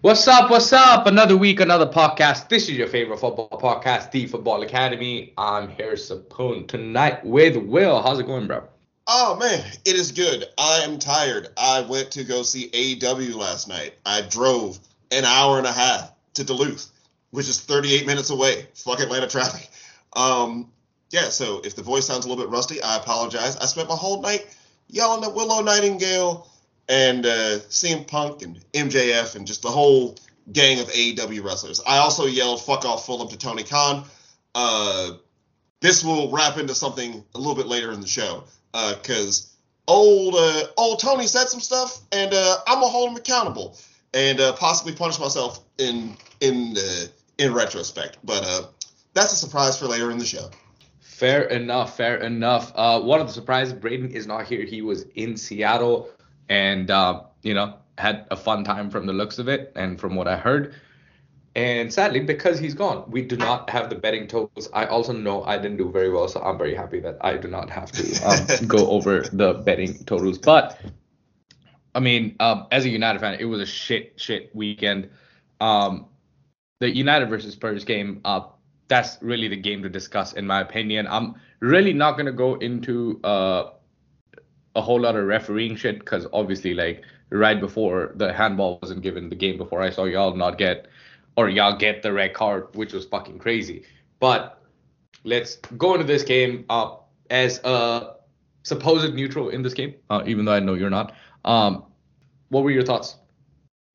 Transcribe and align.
What's 0.00 0.28
up? 0.28 0.48
What's 0.48 0.72
up? 0.72 1.08
Another 1.08 1.36
week, 1.36 1.58
another 1.58 1.84
podcast. 1.84 2.48
This 2.48 2.68
is 2.68 2.76
your 2.76 2.86
favorite 2.86 3.18
football 3.18 3.48
podcast, 3.48 4.12
The 4.12 4.26
Football 4.28 4.62
Academy. 4.62 5.32
I'm 5.36 5.70
here, 5.70 5.94
Sapoon, 5.94 6.68
tonight 6.68 7.26
with 7.26 7.56
Will. 7.56 8.00
How's 8.00 8.20
it 8.20 8.26
going, 8.26 8.46
bro? 8.46 8.62
Oh 9.08 9.36
man, 9.40 9.58
it 9.84 9.96
is 9.96 10.12
good. 10.12 10.44
I 10.56 10.82
am 10.84 11.00
tired. 11.00 11.48
I 11.56 11.80
went 11.80 12.12
to 12.12 12.22
go 12.22 12.44
see 12.44 12.68
AEW 12.68 13.34
last 13.34 13.66
night. 13.66 13.94
I 14.06 14.20
drove 14.20 14.78
an 15.10 15.24
hour 15.24 15.58
and 15.58 15.66
a 15.66 15.72
half 15.72 16.12
to 16.34 16.44
Duluth, 16.44 16.92
which 17.32 17.48
is 17.48 17.60
38 17.60 18.06
minutes 18.06 18.30
away. 18.30 18.68
Fuck 18.74 19.00
Atlanta 19.00 19.26
traffic. 19.26 19.68
Um, 20.12 20.70
yeah, 21.10 21.28
so 21.28 21.60
if 21.64 21.74
the 21.74 21.82
voice 21.82 22.06
sounds 22.06 22.24
a 22.24 22.28
little 22.28 22.44
bit 22.44 22.52
rusty, 22.52 22.80
I 22.80 22.98
apologize. 22.98 23.56
I 23.56 23.66
spent 23.66 23.88
my 23.88 23.96
whole 23.96 24.22
night 24.22 24.46
yelling 24.86 25.24
at 25.24 25.34
Willow 25.34 25.60
Nightingale 25.60 26.48
and 26.88 27.26
uh, 27.26 27.58
CM 27.68 28.06
Punk 28.06 28.42
and 28.42 28.58
MJF 28.72 29.36
and 29.36 29.46
just 29.46 29.62
the 29.62 29.68
whole 29.68 30.16
gang 30.52 30.80
of 30.80 30.88
AEW 30.88 31.44
wrestlers. 31.44 31.80
I 31.86 31.98
also 31.98 32.26
yelled 32.26 32.62
"fuck 32.62 32.84
off 32.84 33.06
Fulham" 33.06 33.28
to 33.28 33.38
Tony 33.38 33.62
Khan. 33.62 34.04
Uh, 34.54 35.12
this 35.80 36.02
will 36.02 36.30
wrap 36.30 36.58
into 36.58 36.74
something 36.74 37.24
a 37.34 37.38
little 37.38 37.54
bit 37.54 37.66
later 37.66 37.92
in 37.92 38.00
the 38.00 38.08
show 38.08 38.44
because 38.72 39.54
uh, 39.86 39.92
old 39.92 40.34
uh, 40.36 40.66
old 40.76 41.00
Tony 41.00 41.26
said 41.26 41.48
some 41.48 41.60
stuff, 41.60 42.00
and 42.12 42.32
uh, 42.32 42.56
I'm 42.66 42.80
gonna 42.80 42.88
hold 42.88 43.10
him 43.10 43.16
accountable 43.16 43.78
and 44.14 44.40
uh, 44.40 44.54
possibly 44.54 44.94
punish 44.94 45.18
myself 45.18 45.60
in 45.78 46.16
in 46.40 46.76
in 47.36 47.52
retrospect. 47.52 48.18
But 48.24 48.72
that's 49.12 49.32
a 49.32 49.36
surprise 49.36 49.78
for 49.78 49.86
later 49.86 50.10
in 50.10 50.18
the 50.18 50.24
show. 50.24 50.50
Fair 51.00 51.42
enough. 51.44 51.96
Fair 51.96 52.18
enough. 52.18 52.74
one 52.74 53.20
of 53.20 53.26
the 53.26 53.32
surprises, 53.32 53.74
Braden 53.74 54.12
is 54.12 54.26
not 54.26 54.46
here. 54.46 54.64
He 54.64 54.82
was 54.82 55.02
in 55.16 55.36
Seattle 55.36 56.08
and 56.48 56.90
uh, 56.90 57.22
you 57.42 57.54
know 57.54 57.74
had 57.98 58.26
a 58.30 58.36
fun 58.36 58.64
time 58.64 58.90
from 58.90 59.06
the 59.06 59.12
looks 59.12 59.38
of 59.38 59.48
it 59.48 59.72
and 59.76 60.00
from 60.00 60.14
what 60.14 60.28
I 60.28 60.36
heard. 60.36 60.74
And 61.56 61.92
sadly, 61.92 62.20
because 62.20 62.58
he's 62.60 62.74
gone, 62.74 63.10
we 63.10 63.22
do 63.22 63.36
not 63.36 63.68
have 63.70 63.90
the 63.90 63.96
betting 63.96 64.28
totals. 64.28 64.68
I 64.72 64.86
also 64.86 65.12
know 65.12 65.42
I 65.42 65.56
didn't 65.56 65.78
do 65.78 65.90
very 65.90 66.10
well, 66.10 66.28
so 66.28 66.40
I'm 66.40 66.56
very 66.56 66.74
happy 66.74 67.00
that 67.00 67.18
I 67.20 67.36
do 67.36 67.48
not 67.48 67.68
have 67.68 67.90
to 67.92 68.28
um, 68.28 68.46
go 68.68 68.88
over 68.90 69.22
the 69.32 69.54
betting 69.54 70.04
totals. 70.04 70.38
But 70.38 70.80
I 71.96 72.00
mean, 72.00 72.36
um, 72.38 72.68
as 72.70 72.84
a 72.84 72.88
United 72.88 73.18
fan, 73.18 73.38
it 73.40 73.46
was 73.46 73.60
a 73.60 73.66
shit, 73.66 74.12
shit 74.16 74.54
weekend. 74.54 75.10
Um, 75.60 76.06
the 76.78 76.94
United 76.94 77.28
versus 77.28 77.54
Spurs 77.54 77.82
game, 77.84 78.20
uh, 78.24 78.42
that's 78.86 79.18
really 79.20 79.48
the 79.48 79.56
game 79.56 79.82
to 79.82 79.88
discuss, 79.88 80.34
in 80.34 80.46
my 80.46 80.60
opinion. 80.60 81.08
I'm 81.08 81.34
really 81.58 81.92
not 81.92 82.16
gonna 82.16 82.30
go 82.30 82.54
into 82.54 83.18
uh, 83.24 83.70
a 84.78 84.80
whole 84.80 85.00
lot 85.00 85.16
of 85.16 85.26
refereeing 85.26 85.74
shit 85.74 85.98
because 85.98 86.26
obviously 86.32 86.72
like 86.72 87.02
right 87.30 87.60
before 87.60 88.12
the 88.14 88.32
handball 88.32 88.78
wasn't 88.80 89.02
given 89.02 89.28
the 89.28 89.34
game 89.34 89.58
before 89.58 89.82
I 89.82 89.90
saw 89.90 90.04
y'all 90.04 90.36
not 90.36 90.56
get 90.56 90.86
or 91.36 91.48
y'all 91.48 91.76
get 91.76 92.02
the 92.02 92.12
red 92.12 92.32
card, 92.32 92.68
which 92.74 92.92
was 92.92 93.04
fucking 93.04 93.40
crazy. 93.40 93.84
But 94.20 94.62
let's 95.24 95.56
go 95.56 95.94
into 95.94 96.06
this 96.06 96.22
game 96.22 96.64
uh, 96.70 96.96
as 97.28 97.58
a 97.64 98.14
supposed 98.62 99.14
neutral 99.14 99.48
in 99.48 99.62
this 99.62 99.74
game, 99.74 99.94
uh, 100.10 100.22
even 100.26 100.44
though 100.44 100.52
I 100.52 100.60
know 100.60 100.74
you're 100.74 100.90
not. 100.90 101.14
Um, 101.44 101.84
what 102.48 102.62
were 102.62 102.70
your 102.70 102.84
thoughts? 102.84 103.16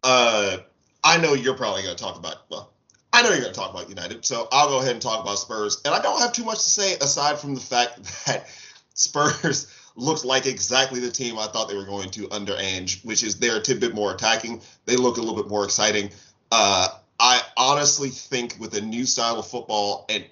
Uh, 0.04 0.58
I 1.04 1.18
know 1.18 1.34
you're 1.34 1.56
probably 1.56 1.84
going 1.84 1.96
to 1.96 2.04
talk 2.04 2.18
about 2.18 2.44
well, 2.50 2.74
I 3.14 3.22
know 3.22 3.30
you're 3.30 3.40
going 3.40 3.54
to 3.54 3.60
talk 3.60 3.72
about 3.72 3.90
United, 3.90 4.26
so 4.26 4.50
I'll 4.52 4.70
go 4.70 4.80
ahead 4.80 4.92
and 4.92 5.02
talk 5.02 5.22
about 5.22 5.38
Spurs. 5.38 5.82
And 5.86 5.94
I 5.94 6.02
don't 6.02 6.20
have 6.20 6.34
too 6.34 6.44
much 6.44 6.58
to 6.58 6.70
say 6.70 6.96
aside 6.96 7.40
from 7.40 7.56
the 7.56 7.62
fact 7.62 8.04
that 8.26 8.48
Spurs 8.96 9.68
looks 9.96 10.26
like 10.26 10.46
exactly 10.46 11.00
the 11.00 11.12
team 11.12 11.38
I 11.38 11.48
thought 11.48 11.70
they 11.70 11.76
were 11.76 11.86
going 11.86 12.10
to 12.12 12.30
under 12.32 12.56
Ange, 12.58 13.02
which 13.04 13.24
is 13.24 13.38
they're 13.38 13.58
a 13.58 13.62
tidbit 13.62 13.94
more 13.94 14.14
attacking. 14.14 14.62
They 14.86 14.96
look 14.96 15.18
a 15.18 15.22
little 15.22 15.36
bit 15.36 15.50
more 15.50 15.64
exciting. 15.64 16.10
Uh, 16.52 16.88
I 17.20 17.42
honestly 17.56 18.10
think 18.10 18.58
with 18.60 18.76
a 18.76 18.82
new 18.82 19.06
style 19.06 19.40
of 19.40 19.48
football, 19.48 20.06
and 20.10 20.26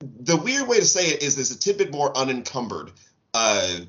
the 0.00 0.36
weird 0.36 0.68
way 0.68 0.78
to 0.78 0.84
say 0.84 1.08
it 1.08 1.22
is 1.22 1.36
there's 1.36 1.50
a 1.50 1.58
tidbit 1.58 1.92
more 1.92 2.16
unencumbered. 2.16 2.90
Uh, 3.32 3.80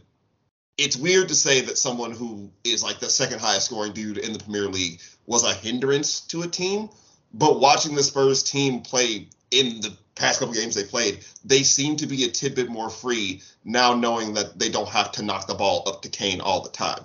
it's 0.78 0.98
weird 0.98 1.30
to 1.30 1.36
say 1.36 1.62
that 1.62 1.78
someone 1.78 2.12
who 2.12 2.52
is 2.64 2.84
like 2.84 3.00
the 3.00 3.10
second 3.10 3.40
highest 3.40 3.68
scoring 3.68 3.94
dude 3.94 4.18
in 4.18 4.34
the 4.34 4.40
Premier 4.40 4.68
League 4.68 5.02
was 5.26 5.44
a 5.44 5.54
hindrance 5.54 6.22
to 6.22 6.44
a 6.44 6.48
team, 6.48 6.90
but 7.34 7.60
watching 7.60 7.96
the 7.96 8.04
Spurs 8.04 8.44
team 8.44 8.82
play 8.82 9.30
in 9.52 9.82
the 9.82 9.96
past 10.16 10.40
couple 10.40 10.54
games 10.54 10.76
they 10.76 10.84
played, 10.84 11.26
they 11.44 11.64
seem 11.64 11.98
to 11.98 12.08
be 12.08 12.24
a 12.24 12.30
tidbit 12.30 12.70
more 12.70 12.90
free 12.90 13.42
now, 13.64 13.94
knowing 13.94 14.34
that 14.34 14.58
they 14.58 14.70
don't 14.70 14.90
have 14.90 15.12
to 15.14 15.24
knock 15.24 15.48
the 15.48 15.54
ball 15.54 15.84
up 15.88 16.02
to 16.02 16.10
Kane 16.10 16.42
all 16.42 16.62
the 16.62 16.70
time. 16.70 17.04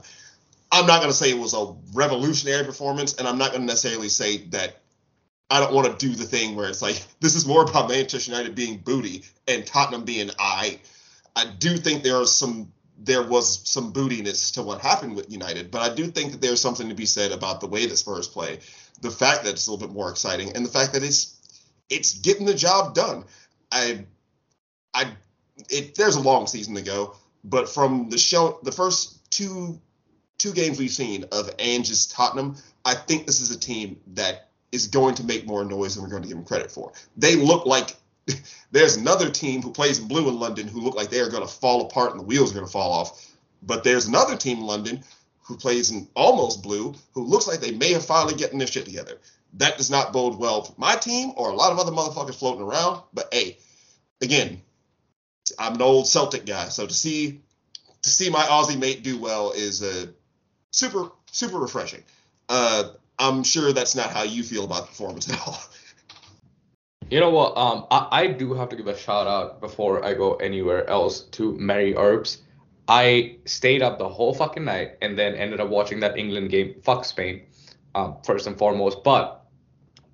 I'm 0.73 0.87
not 0.87 1.01
going 1.01 1.11
to 1.11 1.17
say 1.17 1.31
it 1.31 1.39
was 1.39 1.55
a 1.55 1.75
revolutionary 1.93 2.65
performance, 2.65 3.15
and 3.15 3.27
I'm 3.27 3.39
not 3.39 3.51
going 3.51 3.63
to 3.63 3.67
necessarily 3.67 4.09
say 4.09 4.39
that 4.49 4.81
I 5.51 5.59
don't 5.59 5.75
want 5.75 5.99
to 5.99 6.07
do 6.07 6.15
the 6.15 6.25
thing 6.25 6.55
where 6.55 6.69
it's 6.69 6.83
like 6.83 7.03
this 7.21 7.35
is 7.35 7.47
more 7.47 7.63
about 7.63 7.89
Manchester 7.89 8.31
United 8.31 8.55
being 8.55 8.79
booty 8.79 9.25
and 9.49 9.67
Tottenham 9.67 10.05
being 10.05 10.31
I. 10.39 10.79
I 11.35 11.47
do 11.59 11.77
think 11.77 12.03
there 12.03 12.17
are 12.17 12.27
some 12.27 12.73
there 13.03 13.23
was 13.23 13.67
some 13.67 13.95
bootiness 13.95 14.53
to 14.53 14.63
what 14.63 14.83
happened 14.83 15.17
with 15.17 15.33
United, 15.33 15.71
but 15.71 15.81
I 15.81 15.95
do 15.95 16.09
think 16.09 16.33
that 16.33 16.43
there's 16.43 16.61
something 16.61 16.91
to 16.91 16.95
be 16.95 17.07
said 17.07 17.33
about 17.33 17.61
the 17.61 17.67
way 17.67 17.87
the 17.87 17.97
Spurs 17.97 18.29
play, 18.29 18.59
the 19.01 19.11
fact 19.11 19.45
that 19.45 19.53
it's 19.53 19.67
a 19.67 19.73
little 19.73 19.87
bit 19.87 19.95
more 19.95 20.11
exciting, 20.11 20.55
and 20.55 20.67
the 20.67 20.71
fact 20.71 20.93
that 20.93 21.03
it's 21.03 21.40
it's 21.91 22.15
getting 22.15 22.47
the 22.47 22.55
job 22.55 22.95
done. 22.95 23.25
I, 23.71 24.05
I, 24.95 25.13
it, 25.69 25.95
there's 25.97 26.17
a 26.17 26.21
long 26.21 26.47
season 26.47 26.75
to 26.77 26.83
go, 26.83 27.17
but 27.45 27.69
from 27.69 28.09
the 28.09 28.19
show, 28.19 28.59
the 28.63 28.73
first 28.73 29.31
two 29.31 29.81
two 30.39 30.53
games 30.53 30.79
we've 30.79 30.91
seen 30.91 31.25
of 31.33 31.51
Ange's 31.59 32.07
Tottenham, 32.07 32.57
I 32.87 32.95
think 32.95 33.27
this 33.27 33.43
is 33.43 33.51
a 33.51 33.59
team 33.59 34.01
that 34.15 34.49
is 34.73 34.87
going 34.87 35.15
to 35.17 35.25
make 35.25 35.47
more 35.47 35.65
noise 35.65 35.95
than 35.95 36.03
we're 36.03 36.11
going 36.11 36.23
to 36.23 36.29
give 36.29 36.37
them 36.39 36.47
credit 36.47 36.71
for. 36.71 36.93
They 37.19 37.37
look 37.37 37.67
like 37.67 37.95
there's 38.71 38.97
another 38.97 39.31
team 39.31 39.61
who 39.61 39.71
plays 39.71 39.99
in 39.99 40.09
blue 40.09 40.29
in 40.31 40.39
London 40.39 40.67
who 40.67 40.81
look 40.81 40.95
like 40.95 41.11
they 41.11 41.21
are 41.21 41.29
going 41.29 41.47
to 41.47 41.53
fall 41.53 41.83
apart 41.83 42.13
and 42.13 42.21
the 42.21 42.25
wheels 42.25 42.53
are 42.53 42.55
going 42.55 42.67
to 42.67 42.73
fall 42.73 42.91
off. 42.91 43.27
But 43.63 43.85
there's 43.85 44.07
another 44.07 44.35
team 44.35 44.59
in 44.59 44.65
London 44.65 45.05
who 45.43 45.57
plays 45.57 45.91
in 45.91 46.09
almost 46.15 46.63
blue 46.63 46.95
who 47.13 47.25
looks 47.25 47.47
like 47.47 47.61
they 47.61 47.73
may 47.73 47.93
have 47.93 48.05
finally 48.05 48.35
gotten 48.35 48.59
their 48.59 48.67
shit 48.67 48.87
together 48.87 49.19
that 49.55 49.77
does 49.77 49.91
not 49.91 50.13
bode 50.13 50.39
well 50.39 50.63
for 50.63 50.75
my 50.77 50.97
team 50.97 51.33
or 51.37 51.51
a 51.51 51.55
lot 51.55 51.73
of 51.73 51.79
other 51.79 51.93
motherfuckers 51.93 52.37
floating 52.37 52.63
around. 52.63 53.03
But 53.13 53.29
hey, 53.33 53.59
again, 54.21 54.61
I'm 55.59 55.75
an 55.75 55.83
old 55.83 56.07
Celtic 56.07 56.47
guy, 56.47 56.69
so 56.69 56.87
to 56.87 56.95
see 56.95 57.41
to 58.03 58.11
see 58.11 58.31
my 58.31 58.43
Aussie 58.45 58.79
mate 58.79 59.03
do 59.03 59.19
well 59.19 59.53
is 59.53 59.83
uh, 59.83 60.07
super 60.71 61.11
super 61.31 61.59
refreshing. 61.59 62.03
Uh, 62.49 62.91
I'm 63.19 63.45
sure 63.45 63.73
that's 63.73 63.95
not 63.95 64.11
how 64.11 64.23
you 64.23 64.43
feel 64.43 64.65
about 64.65 64.83
the 64.83 64.87
performance 64.89 65.31
at 65.31 65.41
all. 65.47 65.59
You 67.11 67.19
know 67.19 67.31
what? 67.31 67.57
Um, 67.57 67.87
I, 67.91 68.07
I 68.13 68.27
do 68.29 68.55
have 68.55 68.69
to 68.69 68.77
give 68.77 68.87
a 68.87 68.97
shout 68.97 69.27
out 69.27 69.61
before 69.61 70.05
I 70.05 70.15
go 70.15 70.35
anywhere 70.35 70.89
else 70.89 71.23
to 71.33 71.59
Mary 71.59 71.97
Earps. 71.97 72.39
I 72.87 73.39
stayed 73.47 73.83
up 73.83 73.99
the 73.99 74.09
whole 74.09 74.33
fucking 74.33 74.65
night 74.65 74.93
and 75.03 75.19
then 75.19 75.35
ended 75.35 75.59
up 75.59 75.69
watching 75.71 75.99
that 76.01 76.17
England 76.17 76.51
game. 76.51 76.77
Fuck 76.85 77.05
Spain, 77.05 77.43
um, 77.97 78.19
first 78.25 78.47
and 78.47 78.57
foremost. 78.57 79.03
But 79.03 79.40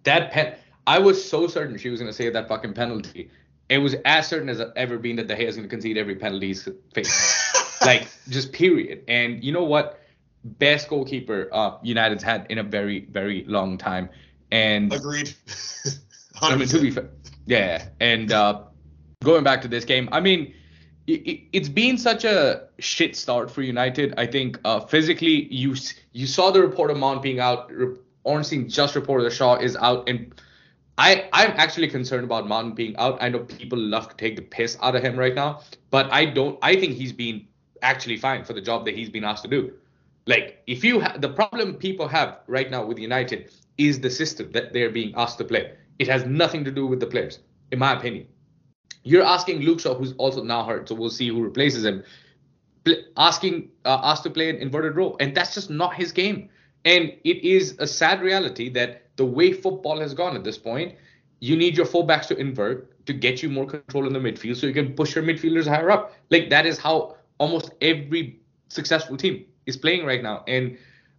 that 0.07 0.33
pen, 0.33 0.55
I 0.87 0.99
was 0.99 1.23
so 1.23 1.47
certain 1.47 1.77
she 1.77 1.91
was 1.91 2.01
going 2.01 2.11
to 2.11 2.17
save 2.17 2.33
that 2.33 2.49
fucking 2.49 2.73
penalty. 2.73 3.31
It 3.69 3.79
was 3.79 3.95
as 4.05 4.27
certain 4.27 4.49
as 4.49 4.61
I've 4.61 4.73
ever 4.77 4.99
been 4.99 5.17
that 5.17 5.27
De 5.27 5.37
Gea 5.37 5.47
is 5.47 5.57
going 5.57 5.69
to 5.69 5.71
concede 5.71 5.99
every 5.99 6.15
penalty 6.15 6.49
he's 6.49 6.69
faced. 6.95 7.81
like, 7.85 8.09
just 8.29 8.53
period. 8.53 9.03
And 9.09 9.43
you 9.45 9.53
know 9.53 9.65
what? 9.65 10.01
Best 10.45 10.89
goalkeeper 10.89 11.49
uh, 11.53 11.77
United's 11.83 12.23
had 12.23 12.47
in 12.49 12.59
a 12.59 12.63
very, 12.63 13.07
very 13.07 13.45
long 13.45 13.77
time. 13.77 14.09
And 14.53 14.93
agreed. 14.93 15.35
I 16.41 16.55
mean, 16.55 16.69
to 16.69 16.81
be 16.81 16.91
fair, 16.91 17.09
yeah. 17.47 17.89
And 17.99 18.31
uh, 18.31 18.63
going 19.25 19.43
back 19.43 19.63
to 19.63 19.69
this 19.69 19.85
game, 19.85 20.09
I 20.13 20.21
mean, 20.21 20.55
it, 21.09 21.49
has 21.55 21.69
been 21.69 21.99
such 21.99 22.25
a 22.25 22.69
shit 22.79 23.17
start 23.17 23.51
for 23.51 23.63
United. 23.63 24.15
I 24.17 24.27
think 24.27 24.61
uh, 24.65 24.81
physically, 24.81 25.53
you 25.53 25.75
you 26.13 26.27
saw 26.27 26.51
the 26.51 26.61
report 26.61 26.91
of 26.91 26.99
Mount 26.99 27.23
being 27.23 27.41
out. 27.41 27.71
Ornstein 28.27 28.69
just 28.69 28.95
reported 28.95 29.25
that 29.25 29.33
Shaw 29.33 29.57
is 29.57 29.77
out, 29.77 30.09
and 30.09 30.35
I 30.99 31.29
I'm 31.33 31.53
actually 31.53 31.89
concerned 31.89 32.25
about 32.25 32.49
Mount 32.49 32.75
being 32.75 32.97
out. 32.97 33.19
I 33.23 33.29
know 33.29 33.41
people 33.41 33.79
love 33.79 34.09
to 34.09 34.17
take 34.17 34.37
the 34.37 34.43
piss 34.43 34.77
out 34.83 34.97
of 34.97 35.03
him 35.03 35.17
right 35.17 35.35
now, 35.35 35.63
but 35.91 36.13
I 36.13 36.27
don't. 36.27 36.59
I 36.63 36.75
think 36.75 36.95
he's 36.95 37.13
been 37.13 37.47
actually 37.83 38.17
fine 38.17 38.45
for 38.45 38.53
the 38.53 38.61
job 38.61 38.85
that 38.87 38.95
he's 38.95 39.09
been 39.11 39.25
asked 39.25 39.45
to 39.45 39.51
do. 39.51 39.73
Like 40.27 40.63
if 40.67 40.83
you 40.85 41.01
ha- 41.01 41.17
the 41.19 41.29
problem 41.29 41.75
people 41.75 42.09
have 42.09 42.39
right 42.49 42.71
now 42.71 42.85
with 42.85 42.99
United 42.99 43.51
is 43.79 44.01
the 44.01 44.11
system 44.11 44.51
that 44.53 44.73
they're 44.73 44.91
being 44.91 45.15
asked 45.17 45.39
to 45.39 45.45
play. 45.45 45.73
It 45.99 46.09
has 46.09 46.25
nothing 46.27 46.65
to 46.65 46.71
do 46.71 46.87
with 46.87 47.01
the 47.01 47.07
players, 47.07 47.39
in 47.71 47.79
my 47.79 47.93
opinion. 47.97 48.27
You're 49.03 49.25
asking 49.25 49.61
Luke 49.61 49.81
Shaw, 49.81 49.95
who's 49.95 50.13
also 50.15 50.43
now 50.43 50.65
hurt, 50.65 50.89
so 50.89 50.95
we'll 50.95 51.11
see 51.11 51.29
who 51.29 51.43
replaces 51.43 51.85
him. 51.85 52.03
asking 53.17 53.71
uh, 53.85 54.01
asked 54.03 54.25
to 54.25 54.31
play 54.31 54.51
an 54.51 54.57
inverted 54.57 54.97
role, 54.97 55.17
and 55.21 55.35
that's 55.35 55.55
just 55.55 55.71
not 55.71 55.95
his 55.95 56.13
game. 56.13 56.49
And 56.87 57.13
it 57.25 57.45
is 57.45 57.77
a 57.79 57.87
sad 57.87 58.23
reality 58.23 58.71
that 58.71 59.03
the 59.17 59.27
way 59.27 59.53
football 59.53 60.01
has 60.01 60.15
gone 60.15 60.37
at 60.37 60.45
this 60.45 60.57
point, 60.57 60.95
you 61.41 61.57
need 61.57 61.77
your 61.77 61.85
fullbacks 61.85 62.27
to 62.29 62.37
invert 62.37 63.05
to 63.07 63.13
get 63.13 63.43
you 63.43 63.51
more 63.51 63.67
control 63.67 64.07
in 64.07 64.15
the 64.15 64.19
midfield 64.19 64.57
so 64.57 64.67
you 64.67 64.73
can 64.73 64.95
push 64.95 65.15
your 65.15 65.25
midfielders 65.25 65.67
higher 65.67 65.91
up. 65.91 66.15
Like 66.31 66.49
that 66.49 66.65
is 66.65 66.79
how 66.79 67.17
almost 67.39 67.73
every 67.83 68.41
successful 68.69 69.19
team 69.19 69.45
is 69.67 69.77
playing 69.77 70.07
right 70.07 70.23
now. 70.23 70.45
And 70.49 70.79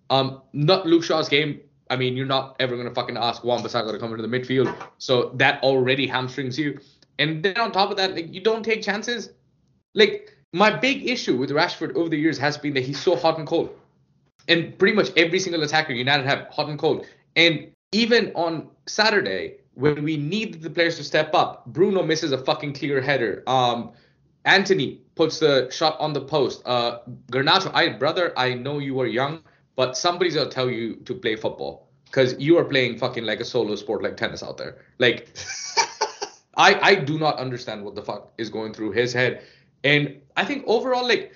um, 0.09 0.41
not 0.53 0.87
Luke 0.87 1.03
Shaw's 1.03 1.29
game 1.29 1.61
I 1.89 1.95
mean, 1.95 2.15
you're 2.17 2.25
not 2.25 2.55
ever 2.59 2.75
gonna 2.75 2.93
fucking 2.93 3.17
ask 3.17 3.43
Wan 3.43 3.63
Bissaka 3.63 3.91
to 3.91 3.99
come 3.99 4.11
into 4.11 4.25
the 4.25 4.39
midfield, 4.39 4.75
so 4.97 5.31
that 5.35 5.61
already 5.63 6.07
hamstrings 6.07 6.57
you. 6.57 6.79
And 7.19 7.43
then 7.43 7.57
on 7.57 7.71
top 7.71 7.91
of 7.91 7.97
that, 7.97 8.13
like 8.13 8.33
you 8.33 8.41
don't 8.41 8.63
take 8.63 8.81
chances. 8.81 9.31
Like 9.93 10.35
my 10.53 10.69
big 10.69 11.07
issue 11.07 11.37
with 11.37 11.49
Rashford 11.49 11.95
over 11.95 12.09
the 12.09 12.17
years 12.17 12.37
has 12.37 12.57
been 12.57 12.73
that 12.73 12.83
he's 12.83 12.99
so 12.99 13.15
hot 13.15 13.37
and 13.37 13.47
cold, 13.47 13.76
and 14.47 14.77
pretty 14.77 14.95
much 14.95 15.11
every 15.17 15.39
single 15.39 15.63
attacker 15.63 15.93
United 15.93 16.25
have 16.25 16.47
hot 16.47 16.69
and 16.69 16.79
cold. 16.79 17.05
And 17.35 17.71
even 17.91 18.31
on 18.35 18.69
Saturday, 18.87 19.57
when 19.73 20.03
we 20.03 20.17
need 20.17 20.61
the 20.61 20.69
players 20.69 20.97
to 20.97 21.03
step 21.03 21.33
up, 21.33 21.65
Bruno 21.67 22.03
misses 22.03 22.31
a 22.31 22.37
fucking 22.37 22.73
clear 22.73 23.01
header. 23.01 23.43
Um, 23.47 23.91
Antony 24.45 25.01
puts 25.15 25.39
the 25.39 25.69
shot 25.69 25.99
on 25.99 26.13
the 26.13 26.21
post. 26.21 26.61
Uh, 26.65 26.99
Garnacho, 27.31 27.71
I 27.73 27.89
brother, 27.89 28.33
I 28.37 28.53
know 28.53 28.79
you 28.79 28.99
are 29.01 29.05
young, 29.05 29.41
but 29.75 29.97
somebody's 29.97 30.35
gonna 30.35 30.49
tell 30.49 30.69
you 30.69 30.95
to 31.05 31.13
play 31.13 31.35
football 31.35 31.89
because 32.05 32.39
you 32.39 32.57
are 32.57 32.63
playing 32.63 32.97
fucking 32.97 33.25
like 33.25 33.41
a 33.41 33.45
solo 33.45 33.75
sport 33.75 34.03
like 34.03 34.15
tennis 34.17 34.41
out 34.41 34.57
there. 34.57 34.77
Like, 34.99 35.27
I 36.57 36.79
I 36.81 36.95
do 36.95 37.19
not 37.19 37.37
understand 37.37 37.83
what 37.83 37.95
the 37.95 38.01
fuck 38.01 38.31
is 38.37 38.49
going 38.49 38.73
through 38.73 38.91
his 38.91 39.13
head, 39.13 39.43
and 39.83 40.19
I 40.37 40.45
think 40.45 40.63
overall 40.65 41.05
like 41.07 41.33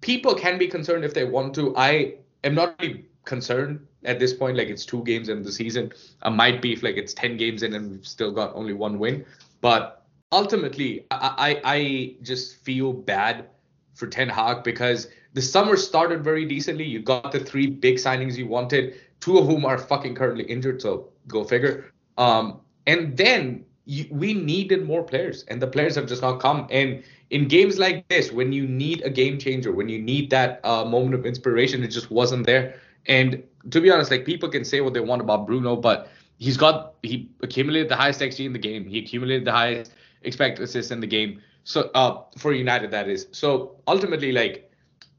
people 0.00 0.34
can 0.34 0.58
be 0.58 0.66
concerned 0.68 1.04
if 1.04 1.14
they 1.14 1.24
want 1.24 1.54
to. 1.54 1.74
I 1.76 2.16
am 2.44 2.54
not 2.54 2.74
really 2.80 3.06
concerned 3.24 3.86
at 4.04 4.18
this 4.18 4.32
point. 4.32 4.56
Like 4.56 4.68
it's 4.68 4.86
two 4.86 5.02
games 5.04 5.28
in 5.28 5.42
the 5.42 5.52
season. 5.52 5.92
I 6.22 6.30
might 6.30 6.62
be 6.62 6.72
if 6.72 6.82
like 6.82 6.96
it's 6.96 7.14
ten 7.14 7.36
games 7.36 7.62
in 7.62 7.74
and 7.74 7.90
we've 7.90 8.06
still 8.06 8.32
got 8.32 8.54
only 8.54 8.72
one 8.72 8.98
win, 8.98 9.24
but 9.60 9.98
ultimately, 10.32 11.06
I, 11.10 11.60
I, 11.64 11.74
I 11.76 12.14
just 12.22 12.56
feel 12.64 12.92
bad 12.92 13.46
for 13.94 14.06
Ten 14.06 14.28
Hag 14.28 14.62
because 14.62 15.08
the 15.34 15.42
summer 15.42 15.76
started 15.76 16.22
very 16.22 16.44
decently. 16.44 16.84
You 16.84 17.00
got 17.00 17.32
the 17.32 17.40
three 17.40 17.66
big 17.66 17.96
signings 17.96 18.36
you 18.36 18.46
wanted, 18.46 19.00
two 19.20 19.38
of 19.38 19.46
whom 19.46 19.64
are 19.64 19.78
fucking 19.78 20.14
currently 20.14 20.44
injured, 20.44 20.80
so 20.80 21.08
go 21.26 21.44
figure. 21.44 21.92
Um, 22.16 22.60
and 22.86 23.16
then 23.16 23.64
you, 23.84 24.06
we 24.10 24.34
needed 24.34 24.86
more 24.86 25.02
players, 25.02 25.44
and 25.44 25.60
the 25.60 25.66
players 25.66 25.94
have 25.96 26.06
just 26.06 26.22
not 26.22 26.40
come. 26.40 26.66
And 26.70 27.02
in 27.30 27.48
games 27.48 27.78
like 27.78 28.08
this, 28.08 28.32
when 28.32 28.52
you 28.52 28.66
need 28.66 29.02
a 29.02 29.10
game 29.10 29.38
changer, 29.38 29.72
when 29.72 29.88
you 29.88 29.98
need 29.98 30.30
that 30.30 30.60
uh, 30.64 30.84
moment 30.84 31.14
of 31.14 31.26
inspiration, 31.26 31.82
it 31.82 31.88
just 31.88 32.10
wasn't 32.10 32.46
there. 32.46 32.80
And 33.06 33.42
to 33.70 33.80
be 33.80 33.90
honest, 33.90 34.10
like 34.10 34.24
people 34.24 34.48
can 34.48 34.64
say 34.64 34.80
what 34.80 34.94
they 34.94 35.00
want 35.00 35.20
about 35.20 35.46
Bruno, 35.46 35.76
but 35.76 36.08
he's 36.38 36.56
got 36.56 36.94
he 37.02 37.30
accumulated 37.42 37.88
the 37.88 37.96
highest 37.96 38.20
XG 38.20 38.46
in 38.46 38.52
the 38.52 38.58
game. 38.58 38.86
He 38.86 38.98
accumulated 38.98 39.44
the 39.44 39.52
highest 39.52 39.92
expected 40.22 40.62
assists 40.62 40.90
in 40.90 41.00
the 41.00 41.06
game. 41.06 41.40
So 41.64 41.90
uh, 41.94 42.22
for 42.38 42.52
United, 42.52 42.90
that 42.92 43.08
is. 43.08 43.26
So 43.32 43.76
ultimately, 43.86 44.32
like 44.32 44.70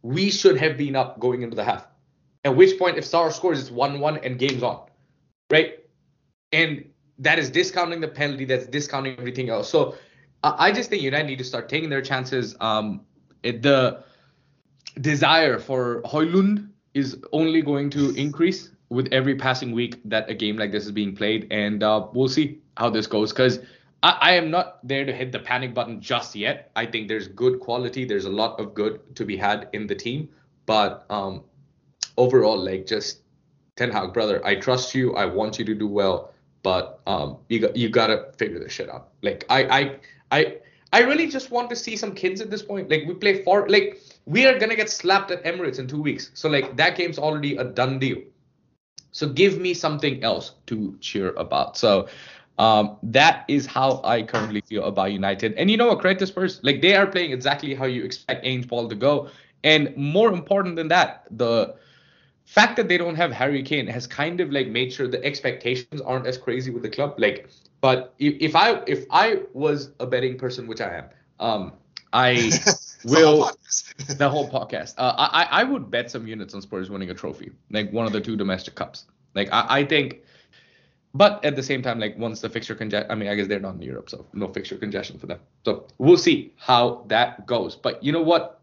we 0.01 0.31
should 0.31 0.57
have 0.57 0.77
been 0.77 0.95
up 0.95 1.19
going 1.19 1.41
into 1.41 1.55
the 1.55 1.63
half. 1.63 1.87
At 2.45 2.55
which 2.55 2.79
point, 2.79 2.97
if 2.97 3.05
Star 3.05 3.31
scores, 3.31 3.59
it's 3.59 3.69
one-one 3.69 4.17
and 4.17 4.39
game's 4.39 4.63
on, 4.63 4.85
right? 5.51 5.79
And 6.53 6.85
that 7.19 7.37
is 7.37 7.49
discounting 7.49 7.99
the 7.99 8.07
penalty. 8.07 8.45
That's 8.45 8.65
discounting 8.65 9.19
everything 9.19 9.49
else. 9.49 9.69
So 9.69 9.95
I 10.43 10.71
just 10.71 10.89
think 10.89 11.03
United 11.03 11.27
need 11.27 11.37
to 11.39 11.43
start 11.43 11.67
taking 11.67 11.89
their 11.89 12.01
chances. 12.01 12.55
Um, 12.59 13.01
it, 13.43 13.61
the 13.61 14.03
desire 15.01 15.59
for 15.59 16.01
Højlund 16.03 16.69
is 16.93 17.17
only 17.31 17.61
going 17.61 17.89
to 17.91 18.11
increase 18.15 18.71
with 18.89 19.07
every 19.11 19.35
passing 19.35 19.71
week 19.71 19.99
that 20.05 20.29
a 20.29 20.33
game 20.33 20.57
like 20.57 20.71
this 20.71 20.85
is 20.85 20.91
being 20.91 21.15
played, 21.15 21.47
and 21.51 21.83
uh, 21.83 22.07
we'll 22.13 22.29
see 22.29 22.59
how 22.77 22.89
this 22.89 23.05
goes 23.05 23.31
because 23.31 23.59
I, 24.01 24.17
I 24.21 24.31
am 24.33 24.49
not 24.49 24.85
there 24.87 25.05
to 25.05 25.13
hit 25.13 25.31
the 25.31 25.39
panic 25.39 25.73
button 25.73 26.01
just 26.01 26.35
yet. 26.35 26.71
I 26.75 26.85
think 26.85 27.07
there's 27.07 27.27
good 27.27 27.59
quality. 27.59 28.05
There's 28.05 28.25
a 28.25 28.29
lot 28.29 28.59
of 28.59 28.73
good 28.73 29.15
to 29.15 29.25
be 29.25 29.37
had 29.37 29.69
in 29.73 29.87
the 29.87 29.95
team, 29.95 30.29
but 30.65 31.05
um, 31.09 31.43
overall, 32.17 32.57
like 32.57 32.87
just 32.87 33.21
Ten 33.75 33.91
Hag, 33.91 34.13
brother, 34.13 34.45
I 34.45 34.55
trust 34.55 34.95
you. 34.95 35.15
I 35.15 35.25
want 35.25 35.59
you 35.59 35.65
to 35.65 35.75
do 35.75 35.87
well, 35.87 36.33
but 36.63 36.99
um, 37.07 37.37
you 37.47 37.59
got 37.59 37.75
you 37.75 37.89
gotta 37.89 38.31
figure 38.37 38.59
this 38.59 38.71
shit 38.71 38.89
out. 38.89 39.09
Like 39.21 39.45
I 39.49 39.63
I 39.63 39.95
I 40.31 40.57
I 40.91 41.01
really 41.01 41.27
just 41.27 41.51
want 41.51 41.69
to 41.69 41.75
see 41.75 41.95
some 41.95 42.13
kids 42.13 42.41
at 42.41 42.49
this 42.49 42.61
point. 42.61 42.89
Like 42.89 43.03
we 43.07 43.13
play 43.13 43.43
for 43.43 43.67
like 43.69 44.01
we 44.25 44.45
are 44.45 44.57
gonna 44.57 44.75
get 44.75 44.89
slapped 44.89 45.31
at 45.31 45.43
Emirates 45.43 45.79
in 45.79 45.87
two 45.87 46.01
weeks. 46.01 46.31
So 46.33 46.49
like 46.49 46.75
that 46.77 46.95
game's 46.97 47.19
already 47.19 47.57
a 47.57 47.63
done 47.63 47.99
deal. 47.99 48.19
So 49.11 49.27
give 49.27 49.59
me 49.59 49.73
something 49.73 50.23
else 50.23 50.53
to 50.67 50.95
cheer 50.99 51.33
about. 51.33 51.77
So 51.77 52.07
um, 52.59 52.97
that 53.03 53.45
is 53.47 53.65
how 53.65 54.01
I 54.03 54.21
currently 54.21 54.61
feel 54.61 54.83
about 54.83 55.11
United. 55.13 55.53
And 55.53 55.71
you 55.71 55.77
know 55.77 55.87
what, 55.87 55.99
credit 55.99 56.19
to 56.19 56.27
Spurs, 56.27 56.59
like 56.61 56.81
they 56.81 56.95
are 56.95 57.07
playing 57.07 57.31
exactly 57.31 57.73
how 57.73 57.85
you 57.85 58.03
expect 58.03 58.45
Ange 58.45 58.67
ball 58.67 58.87
to 58.89 58.95
go. 58.95 59.29
And 59.63 59.95
more 59.97 60.31
important 60.31 60.75
than 60.75 60.89
that, 60.89 61.25
the 61.31 61.75
fact 62.49 62.77
that 62.77 62.87
they 62.87 62.97
don't 62.97 63.15
have 63.15 63.31
Harry 63.31 63.61
Kane 63.61 63.85
has 63.85 64.07
kind 64.07 64.41
of 64.41 64.51
like 64.51 64.67
made 64.67 64.91
sure 64.91 65.07
the 65.07 65.23
expectations 65.23 66.01
aren't 66.01 66.25
as 66.25 66.35
crazy 66.35 66.71
with 66.71 66.81
the 66.81 66.89
club. 66.89 67.13
Like, 67.19 67.47
but 67.79 68.15
if, 68.17 68.33
if 68.39 68.55
I 68.55 68.81
if 68.87 69.05
I 69.11 69.43
was 69.53 69.91
a 69.99 70.07
betting 70.07 70.37
person, 70.37 70.65
which 70.65 70.81
I 70.81 70.97
am, 70.97 71.05
um, 71.39 71.73
I 72.11 72.51
will 73.05 73.51
the 74.17 74.27
whole 74.27 74.49
podcast. 74.49 74.95
Uh, 74.97 75.13
I 75.15 75.61
I 75.61 75.63
would 75.63 75.91
bet 75.91 76.09
some 76.09 76.25
units 76.25 76.55
on 76.55 76.61
Spurs 76.61 76.89
winning 76.89 77.11
a 77.11 77.13
trophy, 77.13 77.51
like 77.69 77.93
one 77.93 78.07
of 78.07 78.13
the 78.13 78.21
two 78.21 78.35
domestic 78.35 78.73
cups. 78.73 79.05
Like 79.35 79.49
I, 79.51 79.65
I 79.69 79.85
think 79.85 80.23
but 81.13 81.43
at 81.45 81.55
the 81.55 81.63
same 81.63 81.81
time, 81.81 81.99
like 81.99 82.17
once 82.17 82.41
the 82.41 82.49
fixture 82.49 82.75
congestion, 82.75 83.11
I 83.11 83.15
mean, 83.15 83.29
I 83.29 83.35
guess 83.35 83.47
they're 83.47 83.59
not 83.59 83.75
in 83.75 83.81
Europe, 83.81 84.09
so 84.09 84.25
no 84.33 84.47
fixture 84.47 84.77
congestion 84.77 85.19
for 85.19 85.27
them. 85.27 85.39
So 85.65 85.85
we'll 85.99 86.17
see 86.17 86.53
how 86.57 87.03
that 87.07 87.45
goes. 87.45 87.75
But 87.75 88.03
you 88.03 88.11
know 88.11 88.21
what? 88.21 88.59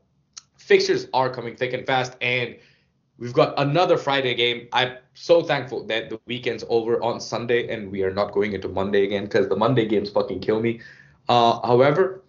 Fixtures 0.59 1.07
are 1.13 1.31
coming 1.31 1.55
thick 1.55 1.73
and 1.73 1.87
fast, 1.87 2.17
and 2.21 2.57
we've 3.19 3.33
got 3.33 3.55
another 3.59 3.97
Friday 3.97 4.35
game. 4.35 4.69
I'm 4.73 4.97
so 5.15 5.43
thankful 5.43 5.87
that 5.87 6.11
the 6.11 6.21
weekend's 6.27 6.65
over 6.69 7.03
on 7.03 7.21
Sunday 7.21 7.73
and 7.73 7.91
we 7.91 8.03
are 8.03 8.13
not 8.13 8.33
going 8.33 8.53
into 8.53 8.69
Monday 8.69 9.05
again 9.05 9.25
because 9.25 9.49
the 9.49 9.57
Monday 9.57 9.87
games 9.87 10.11
fucking 10.11 10.41
kill 10.41 10.61
me. 10.61 10.81
Uh, 11.29 11.61
however, 11.67 12.23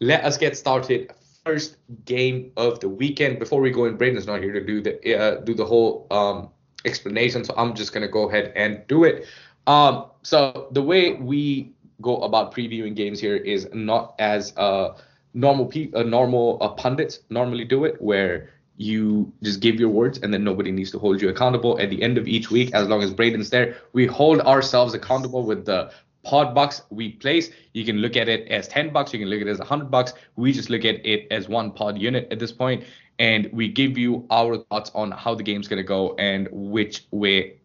let 0.00 0.24
us 0.24 0.36
get 0.36 0.56
started. 0.56 1.12
First 1.44 1.76
game 2.04 2.52
of 2.56 2.80
the 2.80 2.88
weekend. 2.88 3.38
Before 3.38 3.60
we 3.60 3.70
go 3.70 3.86
in, 3.86 3.96
Braden's 3.96 4.26
not 4.26 4.42
here 4.42 4.52
to 4.52 4.64
do 4.64 4.82
the 4.82 5.18
uh, 5.18 5.40
do 5.40 5.54
the 5.54 5.64
whole 5.64 6.06
um, 6.10 6.50
explanation, 6.84 7.44
so 7.44 7.54
I'm 7.56 7.74
just 7.74 7.94
gonna 7.94 8.08
go 8.08 8.28
ahead 8.28 8.52
and 8.56 8.86
do 8.88 9.04
it. 9.04 9.26
Um, 9.66 10.06
so 10.22 10.68
the 10.72 10.82
way 10.82 11.14
we 11.14 11.72
go 12.02 12.18
about 12.18 12.54
previewing 12.54 12.94
games 12.94 13.20
here 13.20 13.36
is 13.36 13.68
not 13.72 14.14
as 14.18 14.54
uh, 14.58 14.98
normal 15.32 15.66
pe- 15.66 15.92
uh, 15.94 16.02
normal 16.02 16.58
uh, 16.60 16.68
pundits 16.68 17.20
normally 17.30 17.64
do 17.64 17.84
it, 17.86 18.00
where 18.02 18.50
you 18.80 19.30
just 19.42 19.60
give 19.60 19.78
your 19.78 19.90
words 19.90 20.20
and 20.22 20.32
then 20.32 20.42
nobody 20.42 20.72
needs 20.72 20.90
to 20.90 20.98
hold 20.98 21.20
you 21.20 21.28
accountable. 21.28 21.78
At 21.78 21.90
the 21.90 22.02
end 22.02 22.16
of 22.16 22.26
each 22.26 22.50
week, 22.50 22.72
as 22.72 22.88
long 22.88 23.02
as 23.02 23.12
Braden's 23.12 23.50
there, 23.50 23.76
we 23.92 24.06
hold 24.06 24.40
ourselves 24.40 24.94
accountable 24.94 25.44
with 25.44 25.66
the 25.66 25.92
pod 26.22 26.54
bucks 26.54 26.80
we 26.88 27.10
place. 27.10 27.50
You 27.74 27.84
can 27.84 27.98
look 27.98 28.16
at 28.16 28.26
it 28.26 28.48
as 28.48 28.68
10 28.68 28.90
bucks, 28.90 29.12
you 29.12 29.18
can 29.18 29.28
look 29.28 29.42
at 29.42 29.48
it 29.48 29.50
as 29.50 29.58
100 29.58 29.90
bucks. 29.90 30.14
We 30.36 30.54
just 30.54 30.70
look 30.70 30.86
at 30.86 31.04
it 31.04 31.26
as 31.30 31.46
one 31.46 31.72
pod 31.72 31.98
unit 31.98 32.28
at 32.30 32.38
this 32.38 32.52
point 32.52 32.84
and 33.18 33.50
we 33.52 33.68
give 33.68 33.98
you 33.98 34.26
our 34.30 34.56
thoughts 34.56 34.90
on 34.94 35.10
how 35.10 35.34
the 35.34 35.42
game's 35.42 35.68
going 35.68 35.76
to 35.76 35.86
go 35.86 36.14
and 36.14 36.48
which 36.50 37.04
way 37.10 37.58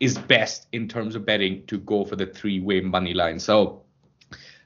is 0.00 0.18
best 0.18 0.66
in 0.72 0.88
terms 0.88 1.14
of 1.14 1.24
betting 1.24 1.64
to 1.68 1.78
go 1.78 2.04
for 2.04 2.16
the 2.16 2.26
three-way 2.26 2.80
money 2.80 3.14
line. 3.14 3.38
So 3.38 3.82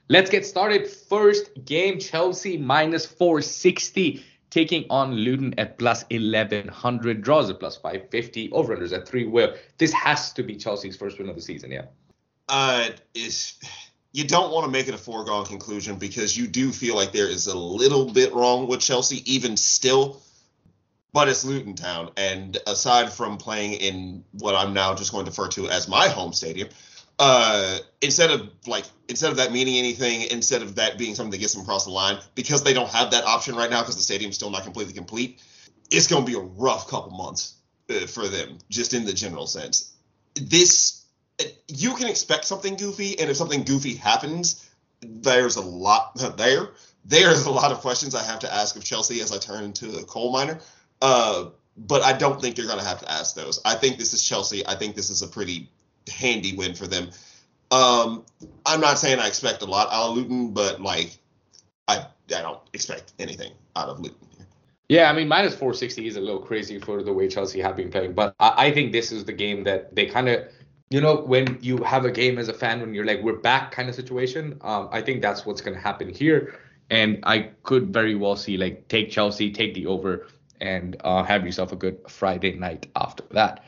let's 0.09 0.31
get 0.31 0.47
started. 0.47 0.89
First 0.89 1.51
game, 1.63 1.99
Chelsea 1.99 2.57
minus 2.57 3.05
460 3.05 4.25
taking 4.51 4.85
on 4.91 5.13
Luton 5.13 5.55
at 5.57 5.79
plus 5.79 6.05
1100, 6.11 7.21
draws 7.21 7.49
at 7.49 7.59
plus 7.59 7.77
550, 7.77 8.51
over 8.51 8.77
unders 8.77 8.93
at 8.93 9.07
three. 9.07 9.25
Well, 9.25 9.55
this 9.79 9.91
has 9.93 10.31
to 10.33 10.43
be 10.43 10.55
Chelsea's 10.55 10.95
first 10.95 11.17
win 11.17 11.29
of 11.29 11.35
the 11.35 11.41
season, 11.41 11.71
yeah. 11.71 11.85
Uh, 12.47 12.89
is 13.15 13.55
you 14.11 14.25
don't 14.25 14.51
want 14.51 14.65
to 14.65 14.71
make 14.71 14.87
it 14.87 14.93
a 14.93 14.97
foregone 14.97 15.45
conclusion 15.45 15.95
because 15.95 16.37
you 16.37 16.45
do 16.45 16.71
feel 16.71 16.95
like 16.95 17.11
there 17.11 17.29
is 17.29 17.47
a 17.47 17.57
little 17.57 18.11
bit 18.11 18.33
wrong 18.33 18.67
with 18.67 18.81
Chelsea, 18.81 19.23
even 19.33 19.57
still 19.57 20.21
but 21.13 21.27
it's 21.27 21.43
Luton 21.43 21.75
Town. 21.75 22.11
And 22.17 22.57
aside 22.67 23.11
from 23.11 23.37
playing 23.37 23.73
in 23.73 24.23
what 24.31 24.55
I'm 24.55 24.73
now 24.73 24.95
just 24.95 25.11
going 25.11 25.25
to 25.25 25.31
refer 25.31 25.47
to 25.49 25.69
as 25.69 25.87
my 25.87 26.07
home 26.07 26.33
stadium, 26.33 26.69
uh, 27.19 27.77
instead 28.01 28.31
of 28.31 28.49
like 28.67 28.85
instead 29.07 29.31
of 29.31 29.37
that 29.37 29.51
meaning 29.51 29.77
anything, 29.77 30.23
instead 30.31 30.61
of 30.61 30.75
that 30.75 30.97
being 30.97 31.15
something 31.15 31.31
that 31.31 31.39
gets 31.39 31.53
them 31.53 31.63
across 31.63 31.85
the 31.85 31.91
line, 31.91 32.19
because 32.35 32.63
they 32.63 32.73
don't 32.73 32.89
have 32.89 33.11
that 33.11 33.23
option 33.25 33.55
right 33.55 33.69
now 33.69 33.81
because 33.81 33.95
the 33.95 34.01
stadium's 34.01 34.35
still 34.35 34.49
not 34.49 34.63
completely 34.63 34.93
complete, 34.93 35.41
it's 35.91 36.07
going 36.07 36.25
to 36.25 36.31
be 36.31 36.37
a 36.37 36.41
rough 36.41 36.87
couple 36.87 37.11
months 37.11 37.55
uh, 37.89 38.05
for 38.07 38.27
them, 38.27 38.57
just 38.69 38.93
in 38.93 39.05
the 39.05 39.13
general 39.13 39.47
sense. 39.47 39.93
This 40.35 41.05
you 41.67 41.95
can 41.95 42.07
expect 42.07 42.45
something 42.45 42.75
goofy, 42.75 43.19
and 43.19 43.29
if 43.29 43.37
something 43.37 43.63
goofy 43.63 43.95
happens, 43.95 44.69
there's 45.01 45.55
a 45.55 45.61
lot 45.61 46.15
there. 46.37 46.69
There's 47.05 47.45
a 47.45 47.51
lot 47.51 47.71
of 47.71 47.79
questions 47.79 48.13
I 48.13 48.23
have 48.23 48.39
to 48.39 48.53
ask 48.53 48.75
of 48.75 48.83
Chelsea 48.83 49.21
as 49.21 49.31
I 49.31 49.37
turn 49.37 49.63
into 49.63 49.97
a 49.97 50.03
coal 50.03 50.31
miner. 50.31 50.59
Uh, 51.01 51.45
but 51.77 52.03
I 52.03 52.13
don't 52.13 52.39
think 52.39 52.57
you're 52.57 52.67
going 52.67 52.79
to 52.79 52.85
have 52.85 52.99
to 52.99 53.11
ask 53.11 53.35
those. 53.35 53.59
I 53.65 53.75
think 53.75 53.97
this 53.97 54.13
is 54.13 54.21
Chelsea. 54.23 54.65
I 54.67 54.75
think 54.75 54.95
this 54.95 55.09
is 55.09 55.21
a 55.21 55.27
pretty 55.27 55.69
handy 56.09 56.55
win 56.55 56.73
for 56.73 56.87
them. 56.87 57.09
Um, 57.71 58.25
I'm 58.65 58.81
not 58.81 58.99
saying 58.99 59.19
I 59.19 59.27
expect 59.27 59.61
a 59.61 59.65
lot 59.65 59.87
out 59.91 60.09
of 60.09 60.17
Luton, 60.17 60.51
but 60.51 60.81
like 60.81 61.17
I 61.87 62.05
I 62.35 62.41
don't 62.41 62.59
expect 62.73 63.13
anything 63.19 63.53
out 63.75 63.89
of 63.89 63.99
Luton. 63.99 64.17
Yeah, 64.91 65.09
I 65.09 65.13
mean, 65.13 65.29
minus 65.29 65.53
460 65.53 66.05
is 66.05 66.17
a 66.17 66.19
little 66.19 66.41
crazy 66.41 66.77
for 66.77 67.01
the 67.01 67.13
way 67.13 67.29
Chelsea 67.29 67.61
have 67.61 67.77
been 67.77 67.89
playing, 67.89 68.11
but 68.11 68.35
I, 68.41 68.65
I 68.65 68.71
think 68.73 68.91
this 68.91 69.13
is 69.13 69.23
the 69.23 69.31
game 69.31 69.63
that 69.63 69.95
they 69.95 70.05
kind 70.05 70.27
of, 70.27 70.43
you 70.89 70.99
know, 70.99 71.15
when 71.15 71.57
you 71.61 71.77
have 71.77 72.03
a 72.03 72.11
game 72.11 72.37
as 72.37 72.49
a 72.49 72.53
fan, 72.53 72.81
when 72.81 72.93
you're 72.93 73.05
like, 73.05 73.21
we're 73.21 73.37
back 73.37 73.71
kind 73.71 73.87
of 73.87 73.95
situation, 73.95 74.57
um, 74.59 74.89
I 74.91 75.01
think 75.01 75.21
that's 75.21 75.45
what's 75.45 75.61
going 75.61 75.75
to 75.75 75.81
happen 75.81 76.13
here. 76.13 76.59
And 76.89 77.19
I 77.23 77.51
could 77.63 77.93
very 77.93 78.15
well 78.15 78.35
see, 78.35 78.57
like, 78.57 78.89
take 78.89 79.09
Chelsea, 79.09 79.49
take 79.49 79.75
the 79.75 79.85
over, 79.85 80.27
and 80.59 80.97
uh, 81.05 81.23
have 81.23 81.45
yourself 81.45 81.71
a 81.71 81.77
good 81.77 81.97
Friday 82.09 82.57
night 82.57 82.87
after 82.97 83.23
that. 83.31 83.63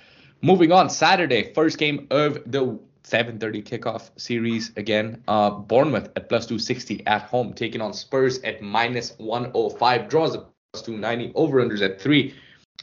Moving 0.46 0.74
on, 0.74 0.90
Saturday, 0.90 1.54
first 1.54 1.78
game 1.78 2.06
of 2.12 2.34
the 2.46 2.78
7:30 3.06 3.64
kickoff 3.64 4.10
series 4.18 4.74
again. 4.76 5.24
Uh, 5.26 5.50
Bournemouth 5.50 6.10
at 6.18 6.28
plus 6.28 6.46
260 6.48 7.08
at 7.08 7.22
home, 7.22 7.54
taking 7.54 7.80
on 7.80 7.94
Spurs 7.94 8.40
at 8.40 8.62
minus 8.62 9.14
105. 9.20 10.10
Draws 10.10 10.36
at 10.36 10.44
plus 10.74 10.84
290. 10.84 11.32
Over 11.34 11.64
unders 11.64 11.82
at 11.82 12.02
three. 12.02 12.36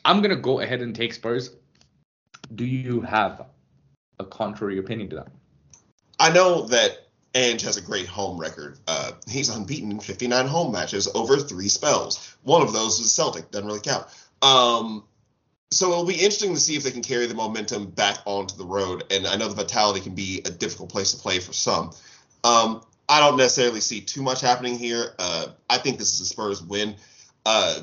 I'm 0.06 0.22
gonna 0.22 0.36
go 0.36 0.60
ahead 0.60 0.80
and 0.80 0.96
take 0.96 1.12
Spurs. 1.12 1.50
Do 2.54 2.64
you 2.64 3.02
have 3.02 3.44
a 4.18 4.24
contrary 4.24 4.78
opinion 4.78 5.10
to 5.10 5.16
that? 5.16 5.28
I 6.18 6.32
know 6.32 6.62
that 6.68 7.08
Ange 7.34 7.60
has 7.60 7.76
a 7.76 7.82
great 7.82 8.06
home 8.06 8.38
record. 8.40 8.78
Uh, 8.88 9.12
he's 9.28 9.50
unbeaten 9.50 9.92
in 9.92 10.00
59 10.00 10.46
home 10.46 10.72
matches 10.72 11.08
over 11.14 11.36
three 11.36 11.68
spells. 11.68 12.34
One 12.42 12.62
of 12.62 12.72
those 12.72 12.98
was 12.98 13.12
Celtic, 13.12 13.50
doesn't 13.50 13.66
really 13.66 13.80
count. 13.80 14.06
Um, 14.40 15.04
so 15.72 15.92
it'll 15.92 16.04
be 16.04 16.14
interesting 16.14 16.52
to 16.54 16.60
see 16.60 16.76
if 16.76 16.82
they 16.82 16.90
can 16.90 17.02
carry 17.02 17.26
the 17.26 17.34
momentum 17.34 17.90
back 17.90 18.18
onto 18.24 18.56
the 18.56 18.64
road. 18.64 19.04
And 19.10 19.26
I 19.26 19.36
know 19.36 19.48
the 19.48 19.54
Vitality 19.54 20.00
can 20.00 20.14
be 20.14 20.42
a 20.44 20.50
difficult 20.50 20.90
place 20.90 21.12
to 21.12 21.18
play 21.18 21.38
for 21.38 21.52
some. 21.52 21.92
Um, 22.42 22.82
I 23.08 23.20
don't 23.20 23.36
necessarily 23.36 23.80
see 23.80 24.00
too 24.00 24.22
much 24.22 24.40
happening 24.40 24.78
here. 24.78 25.14
Uh, 25.18 25.48
I 25.68 25.78
think 25.78 25.98
this 25.98 26.12
is 26.12 26.20
a 26.20 26.26
Spurs 26.26 26.62
win. 26.62 26.96
Uh, 27.46 27.82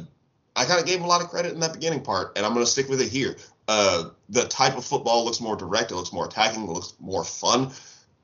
I 0.56 0.66
kind 0.66 0.80
of 0.80 0.86
gave 0.86 0.98
him 0.98 1.06
a 1.06 1.08
lot 1.08 1.22
of 1.22 1.30
credit 1.30 1.54
in 1.54 1.60
that 1.60 1.74
beginning 1.74 2.02
part, 2.02 2.38
and 2.38 2.46
I'm 2.46 2.54
going 2.54 2.66
to 2.66 2.72
stick 2.72 2.90
with 2.90 3.02
it 3.02 3.10
here. 3.10 3.38
Uh, 3.68 4.10
the 4.30 4.46
type 4.46 4.78
of 4.78 4.86
football 4.86 5.24
looks 5.24 5.40
more 5.40 5.56
direct, 5.56 5.92
it 5.92 5.96
looks 5.96 6.14
more 6.14 6.26
attacking, 6.26 6.64
it 6.64 6.70
looks 6.70 6.94
more 7.00 7.24
fun. 7.24 7.72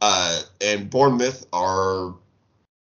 Uh, 0.01 0.41
and 0.62 0.89
Bournemouth 0.89 1.46
are, 1.53 2.15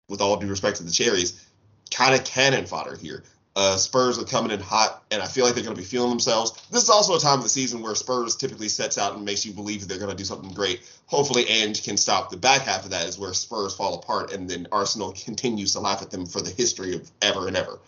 with 0.08 0.20
all 0.20 0.36
due 0.36 0.48
respect 0.48 0.76
to 0.76 0.82
the 0.82 0.90
Cherries, 0.90 1.44
kind 1.90 2.14
of 2.14 2.24
cannon 2.24 2.66
fodder 2.66 2.96
here. 2.96 3.24
Uh, 3.58 3.76
Spurs 3.76 4.20
are 4.20 4.24
coming 4.24 4.52
in 4.52 4.60
hot, 4.60 5.02
and 5.10 5.20
I 5.20 5.26
feel 5.26 5.44
like 5.44 5.56
they're 5.56 5.64
going 5.64 5.74
to 5.74 5.82
be 5.82 5.84
feeling 5.84 6.10
themselves. 6.10 6.52
This 6.70 6.84
is 6.84 6.90
also 6.90 7.16
a 7.16 7.18
time 7.18 7.38
of 7.38 7.42
the 7.42 7.48
season 7.48 7.82
where 7.82 7.96
Spurs 7.96 8.36
typically 8.36 8.68
sets 8.68 8.96
out 8.96 9.16
and 9.16 9.24
makes 9.24 9.44
you 9.44 9.52
believe 9.52 9.80
that 9.80 9.88
they're 9.88 9.98
going 9.98 10.12
to 10.12 10.16
do 10.16 10.22
something 10.22 10.52
great. 10.52 10.88
Hopefully, 11.06 11.44
Ange 11.48 11.82
can 11.82 11.96
stop. 11.96 12.30
The 12.30 12.36
back 12.36 12.62
half 12.62 12.84
of 12.84 12.92
that 12.92 13.08
is 13.08 13.18
where 13.18 13.34
Spurs 13.34 13.74
fall 13.74 13.96
apart, 13.96 14.32
and 14.32 14.48
then 14.48 14.68
Arsenal 14.70 15.10
continues 15.24 15.72
to 15.72 15.80
laugh 15.80 16.02
at 16.02 16.12
them 16.12 16.24
for 16.24 16.40
the 16.40 16.50
history 16.50 16.94
of 16.94 17.10
ever 17.20 17.48
and 17.48 17.56
ever. 17.56 17.80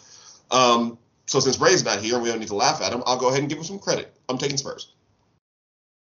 Um, 0.50 0.98
so 1.26 1.38
since 1.38 1.60
Ray's 1.60 1.84
not 1.84 2.00
here 2.00 2.14
and 2.14 2.24
we 2.24 2.30
don't 2.30 2.40
need 2.40 2.48
to 2.48 2.56
laugh 2.56 2.82
at 2.82 2.92
him, 2.92 3.04
I'll 3.06 3.16
go 3.16 3.28
ahead 3.28 3.38
and 3.38 3.48
give 3.48 3.58
him 3.58 3.62
some 3.62 3.78
credit. 3.78 4.12
I'm 4.28 4.38
taking 4.38 4.56
Spurs. 4.56 4.90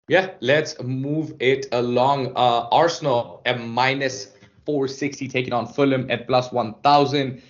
Yeah, 0.06 0.30
let's 0.38 0.80
move 0.80 1.34
it 1.40 1.66
along. 1.72 2.34
Uh, 2.36 2.68
Arsenal 2.70 3.42
at 3.44 3.60
minus 3.60 4.26
460 4.64 5.26
taking 5.26 5.52
on 5.52 5.66
Fulham 5.66 6.08
at 6.08 6.28
plus 6.28 6.52
1,000. 6.52 7.42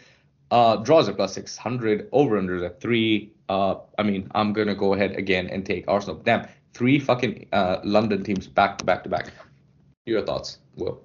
Uh, 0.51 0.77
draws 0.77 1.09
at 1.09 1.17
plus 1.17 1.35
600, 1.35 2.09
over 2.13 2.37
under 2.37 2.65
at 2.65 2.81
three. 2.81 3.33
Uh, 3.49 3.77
I 3.99 4.03
mean, 4.03 4.31
I'm 4.35 4.53
gonna 4.53 4.75
go 4.75 4.95
ahead 4.95 5.13
again 5.17 5.49
and 5.49 5.65
take 5.65 5.85
Arsenal. 5.87 6.17
Damn, 6.17 6.49
three 6.75 6.99
fucking 6.99 7.49
uh, 7.53 7.79
London 7.85 8.25
teams 8.25 8.47
back 8.47 8.79
to 8.79 8.85
back 8.85 9.05
to 9.05 9.09
back. 9.09 9.31
Your 10.07 10.23
thoughts, 10.23 10.59
Will? 10.77 11.01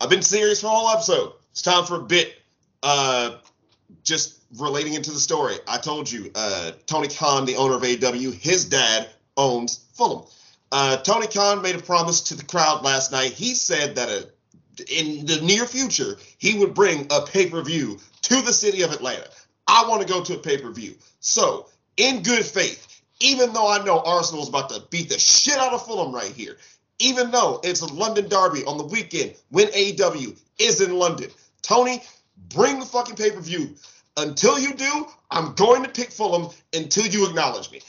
I've 0.00 0.10
been 0.10 0.22
serious 0.22 0.60
for 0.60 0.66
a 0.66 0.70
whole 0.70 0.90
episode. 0.90 1.32
It's 1.52 1.62
time 1.62 1.84
for 1.84 1.96
a 1.96 2.02
bit. 2.02 2.34
Uh, 2.82 3.36
just 4.02 4.42
relating 4.58 4.94
into 4.94 5.12
the 5.12 5.20
story. 5.20 5.54
I 5.68 5.78
told 5.78 6.10
you, 6.10 6.30
uh, 6.34 6.72
Tony 6.86 7.08
Khan, 7.08 7.44
the 7.44 7.56
owner 7.56 7.74
of 7.74 7.82
AEW, 7.82 8.32
his 8.34 8.64
dad 8.64 9.08
owns 9.36 9.84
Fulham. 9.94 10.26
Uh, 10.72 10.96
Tony 10.98 11.26
Khan 11.26 11.62
made 11.62 11.76
a 11.76 11.82
promise 11.82 12.22
to 12.22 12.34
the 12.34 12.44
crowd 12.44 12.82
last 12.82 13.12
night. 13.12 13.32
He 13.32 13.54
said 13.54 13.96
that 13.96 14.08
a 14.08 14.28
in 14.88 15.26
the 15.26 15.40
near 15.40 15.66
future, 15.66 16.16
he 16.38 16.58
would 16.58 16.74
bring 16.74 17.06
a 17.10 17.22
pay 17.22 17.48
per 17.48 17.62
view 17.62 17.98
to 18.22 18.42
the 18.42 18.52
city 18.52 18.82
of 18.82 18.92
Atlanta. 18.92 19.28
I 19.66 19.86
want 19.88 20.02
to 20.02 20.08
go 20.08 20.22
to 20.22 20.34
a 20.34 20.38
pay 20.38 20.58
per 20.58 20.70
view. 20.70 20.94
So, 21.20 21.68
in 21.96 22.22
good 22.22 22.44
faith, 22.44 23.02
even 23.20 23.52
though 23.52 23.70
I 23.70 23.84
know 23.84 24.00
Arsenal 24.00 24.42
is 24.42 24.48
about 24.48 24.70
to 24.70 24.82
beat 24.90 25.08
the 25.08 25.18
shit 25.18 25.58
out 25.58 25.72
of 25.72 25.86
Fulham 25.86 26.14
right 26.14 26.32
here, 26.32 26.56
even 26.98 27.30
though 27.30 27.60
it's 27.62 27.80
a 27.80 27.92
London 27.92 28.28
derby 28.28 28.64
on 28.64 28.78
the 28.78 28.84
weekend 28.84 29.34
when 29.50 29.68
AEW 29.68 30.38
is 30.58 30.80
in 30.80 30.96
London, 30.96 31.30
Tony, 31.62 32.02
bring 32.48 32.80
the 32.80 32.86
fucking 32.86 33.16
pay 33.16 33.30
per 33.30 33.40
view. 33.40 33.74
Until 34.16 34.58
you 34.58 34.74
do, 34.74 35.06
I'm 35.30 35.54
going 35.54 35.82
to 35.84 35.88
pick 35.88 36.10
Fulham 36.10 36.50
until 36.74 37.06
you 37.06 37.26
acknowledge 37.26 37.70
me. 37.70 37.80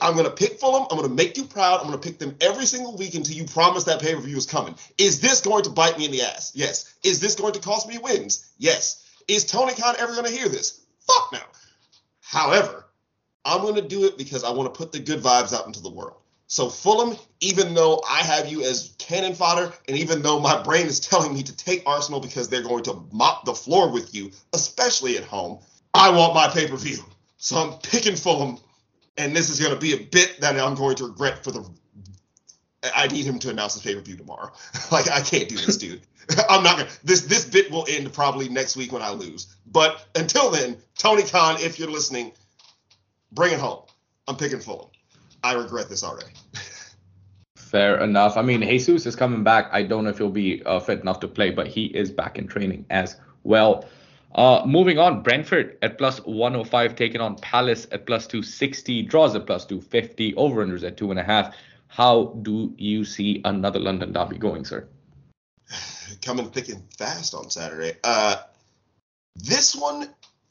I'm 0.00 0.14
going 0.14 0.26
to 0.26 0.30
pick 0.30 0.58
Fulham. 0.58 0.86
I'm 0.90 0.96
going 0.96 1.08
to 1.08 1.14
make 1.14 1.36
you 1.36 1.44
proud. 1.44 1.80
I'm 1.80 1.86
going 1.86 1.98
to 1.98 2.06
pick 2.06 2.18
them 2.18 2.36
every 2.40 2.66
single 2.66 2.96
week 2.96 3.14
until 3.14 3.36
you 3.36 3.44
promise 3.44 3.84
that 3.84 4.00
pay 4.00 4.14
per 4.14 4.20
view 4.20 4.36
is 4.36 4.46
coming. 4.46 4.74
Is 4.98 5.20
this 5.20 5.40
going 5.40 5.64
to 5.64 5.70
bite 5.70 5.98
me 5.98 6.06
in 6.06 6.10
the 6.10 6.22
ass? 6.22 6.52
Yes. 6.54 6.94
Is 7.04 7.20
this 7.20 7.34
going 7.34 7.52
to 7.54 7.60
cost 7.60 7.88
me 7.88 7.98
wins? 7.98 8.50
Yes. 8.58 9.06
Is 9.28 9.44
Tony 9.44 9.74
Khan 9.74 9.94
ever 9.98 10.12
going 10.12 10.26
to 10.26 10.32
hear 10.32 10.48
this? 10.48 10.84
Fuck 11.00 11.32
no. 11.32 11.40
However, 12.20 12.86
I'm 13.44 13.62
going 13.62 13.76
to 13.76 13.82
do 13.82 14.04
it 14.04 14.18
because 14.18 14.44
I 14.44 14.50
want 14.50 14.72
to 14.72 14.78
put 14.78 14.92
the 14.92 15.00
good 15.00 15.20
vibes 15.20 15.52
out 15.52 15.66
into 15.66 15.80
the 15.80 15.90
world. 15.90 16.16
So 16.46 16.68
Fulham, 16.68 17.16
even 17.40 17.74
though 17.74 18.02
I 18.08 18.18
have 18.18 18.48
you 18.48 18.64
as 18.64 18.94
cannon 18.98 19.34
fodder, 19.34 19.72
and 19.86 19.96
even 19.96 20.20
though 20.20 20.40
my 20.40 20.60
brain 20.62 20.86
is 20.86 20.98
telling 20.98 21.32
me 21.32 21.44
to 21.44 21.56
take 21.56 21.84
Arsenal 21.86 22.18
because 22.18 22.48
they're 22.48 22.62
going 22.62 22.82
to 22.84 23.04
mop 23.12 23.44
the 23.44 23.54
floor 23.54 23.90
with 23.90 24.14
you, 24.14 24.32
especially 24.52 25.16
at 25.16 25.22
home, 25.22 25.60
I 25.94 26.10
want 26.10 26.34
my 26.34 26.48
pay 26.48 26.66
per 26.66 26.76
view. 26.76 26.98
So 27.36 27.56
I'm 27.56 27.78
picking 27.78 28.16
Fulham 28.16 28.58
and 29.20 29.36
this 29.36 29.50
is 29.50 29.60
going 29.60 29.74
to 29.74 29.78
be 29.78 29.92
a 29.92 29.98
bit 29.98 30.40
that 30.40 30.58
I'm 30.58 30.74
going 30.74 30.96
to 30.96 31.04
regret 31.04 31.44
for 31.44 31.52
the. 31.52 31.68
I 32.96 33.08
need 33.08 33.26
him 33.26 33.38
to 33.40 33.50
announce 33.50 33.74
his 33.74 33.82
pay 33.82 33.94
per 33.94 34.00
view 34.00 34.16
tomorrow. 34.16 34.50
like 34.92 35.10
I 35.10 35.20
can't 35.20 35.48
do 35.48 35.56
this, 35.56 35.76
dude. 35.76 36.00
I'm 36.48 36.62
not 36.62 36.78
gonna. 36.78 36.88
This 37.04 37.22
this 37.22 37.44
bit 37.44 37.70
will 37.70 37.86
end 37.88 38.12
probably 38.12 38.48
next 38.48 38.76
week 38.76 38.92
when 38.92 39.02
I 39.02 39.10
lose. 39.10 39.54
But 39.66 40.06
until 40.14 40.50
then, 40.50 40.78
Tony 40.96 41.22
Khan, 41.22 41.56
if 41.60 41.78
you're 41.78 41.90
listening, 41.90 42.32
bring 43.32 43.52
it 43.52 43.60
home. 43.60 43.82
I'm 44.26 44.36
picking 44.36 44.60
Fulham. 44.60 44.88
I 45.44 45.54
regret 45.54 45.88
this 45.88 46.02
already. 46.02 46.32
Fair 47.56 48.02
enough. 48.02 48.36
I 48.36 48.42
mean, 48.42 48.62
Jesus 48.62 49.06
is 49.06 49.14
coming 49.14 49.44
back. 49.44 49.68
I 49.72 49.82
don't 49.82 50.04
know 50.04 50.10
if 50.10 50.18
he'll 50.18 50.30
be 50.30 50.62
uh, 50.64 50.80
fit 50.80 51.00
enough 51.00 51.20
to 51.20 51.28
play, 51.28 51.50
but 51.50 51.66
he 51.66 51.84
is 51.86 52.10
back 52.10 52.38
in 52.38 52.48
training 52.48 52.86
as 52.90 53.16
well. 53.42 53.84
Uh, 54.34 54.62
moving 54.64 54.98
on, 54.98 55.22
Brentford 55.22 55.76
at 55.82 55.98
plus 55.98 56.18
105, 56.24 56.94
taking 56.94 57.20
on 57.20 57.36
Palace 57.36 57.86
at 57.90 58.06
plus 58.06 58.26
260, 58.26 59.02
draws 59.02 59.34
at 59.34 59.46
plus 59.46 59.64
250, 59.64 60.34
over 60.36 60.64
unders 60.64 60.84
at 60.84 60.96
two 60.96 61.10
and 61.10 61.18
a 61.18 61.24
half. 61.24 61.54
How 61.88 62.26
do 62.42 62.72
you 62.78 63.04
see 63.04 63.40
another 63.44 63.80
London 63.80 64.12
derby 64.12 64.38
going, 64.38 64.64
sir? 64.64 64.86
Coming 66.22 66.50
thick 66.50 66.68
and 66.68 66.82
fast 66.96 67.34
on 67.34 67.50
Saturday. 67.50 67.94
Uh, 68.04 68.36
this 69.34 69.74
one, 69.74 70.08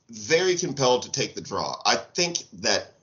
very 0.10 0.56
compelled 0.56 1.04
to 1.04 1.12
take 1.12 1.36
the 1.36 1.42
draw. 1.42 1.80
I 1.86 1.96
think 1.96 2.40
that 2.62 2.94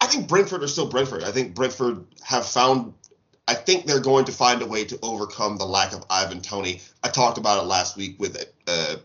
I 0.00 0.06
think 0.06 0.28
Brentford 0.28 0.62
are 0.62 0.68
still 0.68 0.88
Brentford. 0.88 1.24
I 1.24 1.32
think 1.32 1.54
Brentford 1.54 2.06
have 2.22 2.46
found. 2.46 2.94
I 3.48 3.54
think 3.54 3.86
they're 3.86 4.00
going 4.00 4.26
to 4.26 4.32
find 4.32 4.62
a 4.62 4.66
way 4.66 4.84
to 4.84 4.98
overcome 5.02 5.56
the 5.56 5.64
lack 5.64 5.92
of 5.92 6.04
Ivan 6.08 6.40
Toney. 6.40 6.80
I 7.02 7.08
talked 7.08 7.38
about 7.38 7.62
it 7.62 7.66
last 7.66 7.96
week 7.96 8.16
with 8.18 8.42
uh, 8.66 8.96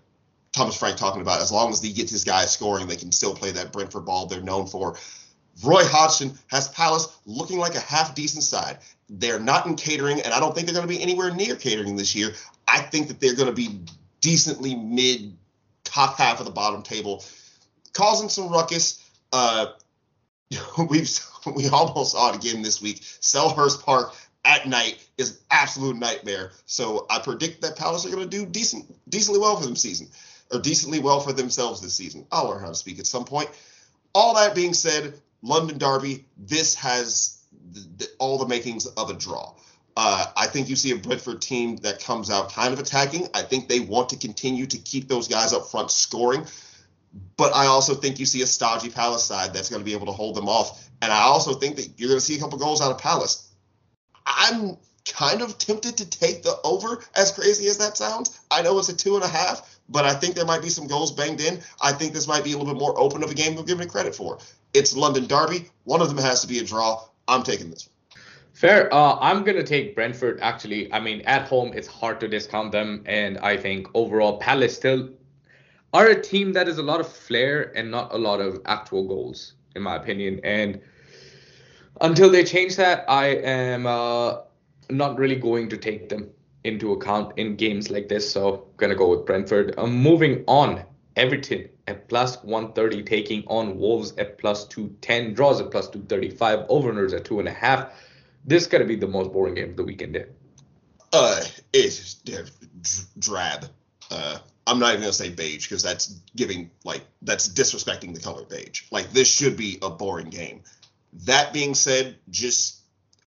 Thomas 0.54 0.78
Frank 0.78 0.98
talking 0.98 1.22
about 1.22 1.42
as 1.42 1.52
long 1.52 1.72
as 1.72 1.82
he 1.82 1.92
gets 1.92 2.12
his 2.12 2.24
guys 2.24 2.52
scoring, 2.52 2.88
they 2.88 2.96
can 2.96 3.12
still 3.12 3.36
play 3.36 3.52
that 3.52 3.74
Brentford 3.74 4.06
ball 4.06 4.28
they're 4.28 4.42
known 4.42 4.68
for. 4.68 4.96
Roy 5.64 5.84
Hodgson 5.84 6.38
has 6.48 6.68
Palace 6.70 7.08
looking 7.26 7.58
like 7.58 7.76
a 7.76 7.80
half 7.80 8.16
decent 8.16 8.44
side. 8.44 8.78
They're 9.10 9.40
not 9.40 9.66
in 9.66 9.76
catering, 9.76 10.22
and 10.22 10.34
I 10.34 10.40
don't 10.40 10.56
think 10.56 10.68
they're 10.68 10.76
going 10.76 10.88
to 10.88 10.94
be 10.94 11.02
anywhere 11.02 11.34
near 11.34 11.56
catering 11.56 11.96
this 11.96 12.16
year. 12.16 12.34
I 12.68 12.80
think 12.80 13.08
that 13.10 13.20
they're 13.20 13.36
going 13.36 13.50
to 13.50 13.54
be 13.54 13.82
decently 14.22 14.76
mid, 14.76 15.36
top 15.84 16.18
half 16.18 16.40
of 16.40 16.46
the 16.46 16.52
bottom 16.52 16.82
table, 16.82 17.24
causing 17.94 18.30
some 18.30 18.50
ruckus. 18.50 19.04
Uh, 19.32 19.68
we've 20.90 21.20
we 21.56 21.68
almost 21.70 22.14
saw 22.14 22.30
it 22.32 22.36
again 22.36 22.62
this 22.62 22.82
week. 22.82 23.02
Selhurst 23.02 23.84
Park 23.84 24.16
at 24.46 24.68
night 24.68 25.04
is 25.18 25.42
absolute 25.52 25.98
nightmare. 25.98 26.52
So 26.66 27.06
I 27.10 27.20
predict 27.20 27.62
that 27.62 27.78
Palace 27.78 28.06
are 28.06 28.10
going 28.10 28.28
to 28.28 28.30
do 28.30 28.46
decent, 28.46 28.86
decently 29.10 29.40
well 29.40 29.56
for 29.56 29.66
them 29.66 29.76
season 29.76 30.10
or 30.52 30.60
decently 30.60 31.00
well 31.00 31.20
for 31.20 31.34
themselves 31.34 31.82
this 31.82 31.96
season. 31.96 32.26
I'll 32.32 32.50
learn 32.50 32.62
how 32.62 32.70
to 32.70 32.76
speak 32.76 33.00
at 33.00 33.08
some 33.08 33.26
point. 33.26 33.50
All 34.14 34.36
that 34.36 34.56
being 34.56 34.74
said, 34.74 35.14
London 35.42 35.78
Derby, 35.78 36.26
this 36.38 36.76
has 36.76 37.44
the, 37.72 37.80
the, 37.98 38.08
all 38.20 38.38
the 38.38 38.48
makings 38.48 38.86
of 38.86 39.10
a 39.10 39.14
draw. 39.14 39.54
Uh, 39.96 40.26
I 40.36 40.48
think 40.48 40.70
you 40.70 40.76
see 40.76 40.92
a 40.92 40.96
Brentford 40.96 41.42
team 41.42 41.78
that 41.78 42.04
comes 42.04 42.30
out 42.30 42.52
kind 42.52 42.74
of 42.74 42.80
attacking. 42.80 43.28
I 43.34 43.44
think 43.44 43.68
they 43.68 43.80
want 43.80 44.10
to 44.10 44.18
continue 44.18 44.66
to 44.66 44.78
keep 44.78 45.08
those 45.08 45.28
guys 45.28 45.54
up 45.54 45.68
front 45.68 45.92
scoring. 45.92 46.46
But 47.38 47.54
I 47.56 47.68
also 47.68 47.94
think 47.94 48.20
you 48.20 48.26
see 48.26 48.42
a 48.42 48.48
stodgy 48.48 48.90
Palace 48.90 49.24
side 49.24 49.54
that's 49.54 49.70
going 49.70 49.82
to 49.82 49.86
be 49.86 49.94
able 49.94 50.08
to 50.08 50.12
hold 50.12 50.36
them 50.36 50.50
off. 50.50 50.90
And 51.02 51.12
I 51.12 51.22
also 51.22 51.54
think 51.54 51.76
that 51.76 51.90
you're 51.98 52.10
going 52.10 52.20
to 52.20 52.26
see 52.26 52.36
a 52.38 52.40
couple 52.40 52.58
goals 52.58 52.82
out 52.82 52.92
of 52.92 52.98
Palace. 52.98 53.52
I'm 54.26 54.78
kind 55.06 55.42
of 55.42 55.58
tempted 55.58 55.98
to 55.98 56.10
take 56.10 56.44
the 56.44 56.58
over, 56.64 57.04
as 57.16 57.32
crazy 57.32 57.68
as 57.68 57.78
that 57.78 57.98
sounds. 57.98 58.40
I 58.52 58.62
know 58.62 58.78
it's 58.80 58.90
a 58.90 58.96
two 58.96 59.16
and 59.16 59.24
a 59.24 59.28
half, 59.28 59.78
but 59.90 60.06
I 60.06 60.14
think 60.14 60.36
there 60.36 60.46
might 60.46 60.62
be 60.62 60.70
some 60.70 60.88
goals 60.88 61.12
banged 61.12 61.42
in. 61.42 61.60
I 61.82 61.92
think 61.92 62.14
this 62.14 62.28
might 62.28 62.44
be 62.44 62.54
a 62.54 62.58
little 62.58 62.74
bit 62.74 62.80
more 62.80 62.98
open 63.00 63.24
of 63.24 63.32
a 63.32 63.36
game 63.36 63.56
than 63.56 63.66
giving 63.66 63.86
it 63.86 63.92
credit 63.92 64.16
for. 64.16 64.40
It's 64.74 64.96
London 64.96 65.28
Derby. 65.28 65.70
One 65.84 66.02
of 66.02 66.10
them 66.10 66.18
has 66.18 66.42
to 66.42 66.48
be 66.48 66.60
a 66.60 66.64
draw. 66.64 67.04
I'm 67.28 67.44
taking 67.44 67.70
this 67.70 67.88
one. 67.88 67.94
Fair. 68.54 68.94
Uh, 68.94 69.18
I'm 69.20 69.44
gonna 69.44 69.64
take 69.64 69.96
Brentford. 69.96 70.40
Actually, 70.42 70.92
I 70.94 71.00
mean, 71.00 71.22
at 71.22 71.48
home 71.48 71.74
it's 71.74 71.88
hard 71.88 72.20
to 72.20 72.28
discount 72.28 72.72
them, 72.72 73.04
and 73.06 73.38
I 73.40 73.58
think 73.58 73.88
overall 73.94 74.38
Palace 74.38 74.76
still 74.76 75.10
are 75.94 76.08
a 76.08 76.22
team 76.22 76.54
that 76.54 76.68
is 76.68 76.78
a 76.78 76.84
lot 76.84 77.00
of 77.00 77.08
flair 77.08 77.76
and 77.76 77.90
not 77.92 78.14
a 78.14 78.18
lot 78.18 78.40
of 78.40 78.62
actual 78.66 79.08
goals, 79.08 79.54
in 79.76 79.82
my 79.82 79.96
opinion. 79.96 80.40
And 80.44 80.82
until 82.02 82.30
they 82.30 82.44
change 82.44 82.76
that, 82.78 83.06
I 83.08 83.28
am 83.28 83.86
uh, 83.86 84.38
not 84.90 85.18
really 85.18 85.36
going 85.36 85.70
to 85.70 85.78
take 85.78 86.10
them 86.10 86.30
into 86.64 86.94
account 86.94 87.38
in 87.38 87.56
games 87.56 87.90
like 87.90 88.08
this. 88.08 88.30
So 88.32 88.68
gonna 88.78 88.96
go 88.96 89.10
with 89.10 89.26
Brentford. 89.26 89.76
Um, 89.78 89.94
moving 89.94 90.44
on, 90.48 90.84
Everton 91.16 91.70
at 91.88 92.08
plus 92.08 92.42
130 92.44 93.04
taking 93.04 93.44
on 93.48 93.78
Wolves 93.78 94.14
at 94.18 94.38
plus 94.38 94.66
210, 94.68 95.34
draws 95.34 95.60
at 95.60 95.72
plus 95.72 95.88
235, 95.90 96.66
over 96.70 96.94
unders 96.94 97.14
at 97.14 97.26
two 97.26 97.40
and 97.40 97.48
a 97.48 97.52
half. 97.52 97.94
This 98.46 98.64
is 98.64 98.68
gonna 98.68 98.86
be 98.86 98.96
the 98.96 99.08
most 99.08 99.32
boring 99.32 99.56
game 99.56 99.72
of 99.72 99.78
the 99.78 99.84
weekend. 99.84 100.16
There. 100.16 100.30
Uh, 101.12 101.44
it's 101.72 102.16
drab. 103.20 103.66
Uh, 104.10 104.40
I'm 104.66 104.80
not 104.80 104.90
even 104.92 105.02
gonna 105.02 105.14
say 105.14 105.30
beige 105.30 105.68
because 105.68 105.84
that's 105.84 106.20
giving 106.36 106.72
like 106.84 107.02
that's 107.22 107.50
disrespecting 107.50 108.14
the 108.14 108.22
color 108.22 108.46
beige. 108.46 108.84
Like 108.92 109.12
this 109.12 109.34
should 109.34 109.58
be 109.58 109.78
a 109.82 109.90
boring 109.90 110.30
game. 110.30 110.64
That 111.26 111.54
being 111.54 111.76
said, 111.76 112.18
just 112.30 112.83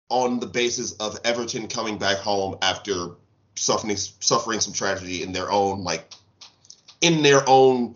on 0.09 0.41
the 0.41 0.47
basis 0.47 0.93
of 0.93 1.19
Everton 1.25 1.69
coming 1.69 1.99
back 1.99 2.19
home 2.19 2.57
after 2.63 3.11
suffering 3.57 3.97
suffering 3.97 4.61
some 4.61 4.73
tragedy 4.73 5.23
in 5.23 5.33
their 5.33 5.51
own 5.51 5.83
like 5.83 6.13
in 7.01 7.23
their 7.23 7.43
own 7.47 7.95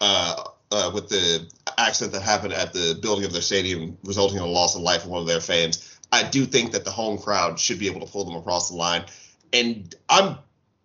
uh, 0.00 0.44
uh, 0.70 0.90
with 0.94 1.08
the 1.08 1.48
accident 1.78 2.12
that 2.12 2.22
happened 2.22 2.52
at 2.52 2.72
the 2.72 2.98
building 3.02 3.24
of 3.24 3.32
their 3.32 3.42
stadium, 3.42 3.98
resulting 4.04 4.38
in 4.38 4.44
a 4.44 4.46
loss 4.46 4.76
of 4.76 4.82
life 4.82 5.04
of 5.04 5.10
one 5.10 5.20
of 5.20 5.26
their 5.26 5.40
fans. 5.40 5.98
I 6.12 6.22
do 6.22 6.44
think 6.44 6.72
that 6.72 6.84
the 6.84 6.90
home 6.90 7.18
crowd 7.18 7.58
should 7.58 7.78
be 7.78 7.86
able 7.86 8.00
to 8.00 8.10
pull 8.10 8.24
them 8.24 8.36
across 8.36 8.70
the 8.70 8.76
line, 8.76 9.04
and 9.52 9.94
I'm 10.08 10.38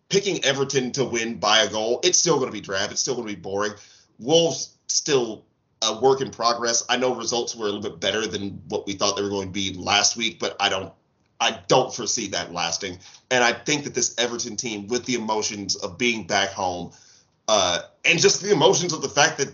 picking 0.09 0.43
Everton 0.43 0.91
to 0.93 1.05
win 1.05 1.39
by 1.39 1.59
a 1.59 1.69
goal. 1.69 1.99
It's 2.03 2.19
still 2.19 2.35
going 2.35 2.47
to 2.47 2.53
be 2.53 2.61
drab. 2.61 2.91
It's 2.91 3.01
still 3.01 3.15
going 3.15 3.27
to 3.27 3.33
be 3.33 3.39
boring. 3.39 3.73
Wolves 4.19 4.75
still 4.87 5.45
a 5.85 5.99
work 5.99 6.21
in 6.21 6.31
progress. 6.31 6.83
I 6.89 6.97
know 6.97 7.15
results 7.15 7.55
were 7.55 7.65
a 7.65 7.69
little 7.71 7.81
bit 7.81 7.99
better 7.99 8.27
than 8.27 8.61
what 8.67 8.85
we 8.85 8.93
thought 8.93 9.15
they 9.15 9.21
were 9.21 9.29
going 9.29 9.47
to 9.47 9.53
be 9.53 9.73
last 9.73 10.17
week, 10.17 10.39
but 10.39 10.55
I 10.59 10.69
don't 10.69 10.93
I 11.39 11.59
don't 11.67 11.93
foresee 11.93 12.27
that 12.29 12.53
lasting. 12.53 12.99
And 13.29 13.43
I 13.43 13.51
think 13.51 13.83
that 13.83 13.93
this 13.93 14.15
Everton 14.17 14.55
team, 14.55 14.87
with 14.87 15.05
the 15.05 15.15
emotions 15.15 15.75
of 15.75 15.97
being 15.97 16.25
back 16.25 16.49
home, 16.49 16.91
uh, 17.47 17.81
and 18.05 18.19
just 18.19 18.41
the 18.41 18.51
emotions 18.51 18.93
of 18.93 19.01
the 19.01 19.09
fact 19.09 19.37
that 19.39 19.53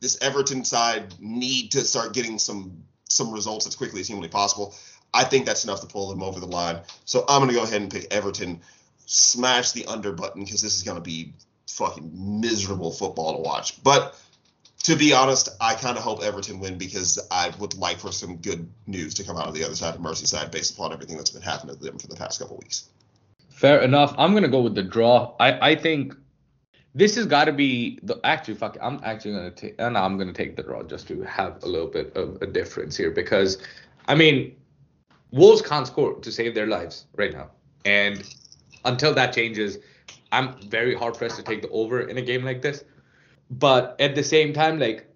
this 0.00 0.18
Everton 0.20 0.64
side 0.64 1.14
need 1.20 1.70
to 1.72 1.84
start 1.84 2.12
getting 2.12 2.38
some 2.38 2.82
some 3.08 3.32
results 3.32 3.66
as 3.66 3.76
quickly 3.76 4.00
as 4.00 4.08
humanly 4.08 4.28
possible, 4.28 4.74
I 5.14 5.24
think 5.24 5.46
that's 5.46 5.64
enough 5.64 5.80
to 5.82 5.86
pull 5.86 6.08
them 6.08 6.22
over 6.22 6.40
the 6.40 6.46
line. 6.46 6.80
So 7.04 7.24
I'm 7.28 7.40
gonna 7.40 7.52
go 7.52 7.62
ahead 7.62 7.82
and 7.82 7.90
pick 7.90 8.12
Everton, 8.12 8.60
smash 9.06 9.72
the 9.72 9.86
under 9.86 10.12
button 10.12 10.44
because 10.44 10.62
this 10.62 10.74
is 10.74 10.82
gonna 10.82 11.00
be 11.00 11.34
fucking 11.68 12.40
miserable 12.40 12.90
football 12.90 13.36
to 13.36 13.42
watch. 13.42 13.82
But 13.82 14.18
to 14.82 14.96
be 14.96 15.12
honest, 15.12 15.48
I 15.60 15.74
kind 15.74 15.96
of 15.96 16.02
hope 16.02 16.22
Everton 16.22 16.58
win 16.58 16.76
because 16.76 17.18
I 17.30 17.52
would 17.60 17.74
like 17.74 17.98
for 17.98 18.10
some 18.10 18.36
good 18.36 18.68
news 18.86 19.14
to 19.14 19.24
come 19.24 19.36
out 19.36 19.46
of 19.46 19.54
the 19.54 19.64
other 19.64 19.76
side 19.76 19.94
of 19.94 20.00
Merseyside 20.00 20.50
based 20.50 20.74
upon 20.74 20.92
everything 20.92 21.16
that's 21.16 21.30
been 21.30 21.42
happening 21.42 21.76
to 21.76 21.82
them 21.82 21.98
for 21.98 22.08
the 22.08 22.16
past 22.16 22.40
couple 22.40 22.56
weeks. 22.56 22.88
Fair 23.50 23.80
enough. 23.80 24.14
I'm 24.18 24.34
gonna 24.34 24.48
go 24.48 24.60
with 24.60 24.74
the 24.74 24.82
draw. 24.82 25.36
I 25.38 25.70
I 25.70 25.74
think 25.76 26.14
this 26.94 27.14
has 27.14 27.26
got 27.26 27.44
to 27.44 27.52
be 27.52 28.00
the 28.02 28.18
actually 28.24 28.54
fuck. 28.54 28.76
I'm 28.82 29.00
actually 29.04 29.34
gonna 29.34 29.50
take 29.52 29.76
and 29.78 29.96
uh, 29.96 30.04
I'm 30.04 30.18
gonna 30.18 30.32
take 30.32 30.56
the 30.56 30.64
draw 30.64 30.82
just 30.82 31.06
to 31.08 31.22
have 31.22 31.62
a 31.62 31.66
little 31.66 31.86
bit 31.86 32.16
of 32.16 32.42
a 32.42 32.46
difference 32.46 32.96
here 32.96 33.12
because 33.12 33.58
I 34.08 34.16
mean 34.16 34.56
Wolves 35.30 35.62
can't 35.62 35.86
score 35.86 36.14
to 36.18 36.32
save 36.32 36.56
their 36.56 36.66
lives 36.66 37.06
right 37.14 37.32
now, 37.32 37.50
and 37.84 38.22
until 38.84 39.14
that 39.14 39.32
changes, 39.32 39.78
I'm 40.32 40.60
very 40.62 40.94
hard 40.94 41.14
pressed 41.14 41.36
to 41.36 41.42
take 41.44 41.62
the 41.62 41.68
over 41.68 42.00
in 42.00 42.18
a 42.18 42.22
game 42.22 42.44
like 42.44 42.62
this 42.62 42.84
but 43.52 43.96
at 44.00 44.14
the 44.14 44.22
same 44.22 44.52
time 44.52 44.78
like 44.78 45.06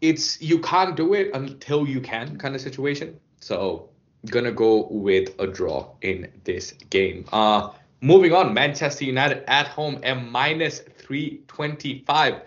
it's 0.00 0.40
you 0.40 0.58
can't 0.60 0.96
do 0.96 1.14
it 1.14 1.30
until 1.34 1.86
you 1.86 2.00
can 2.00 2.38
kind 2.38 2.54
of 2.54 2.60
situation. 2.60 3.18
So 3.40 3.90
gonna 4.26 4.52
go 4.52 4.86
with 4.90 5.34
a 5.38 5.46
draw 5.46 5.90
in 6.02 6.30
this 6.44 6.72
game. 6.90 7.24
Uh 7.32 7.70
moving 8.02 8.32
on 8.32 8.54
manchester 8.54 9.04
united 9.04 9.44
at 9.50 9.66
home 9.66 10.00
at 10.02 10.14
minus 10.14 10.80
325 10.80 12.40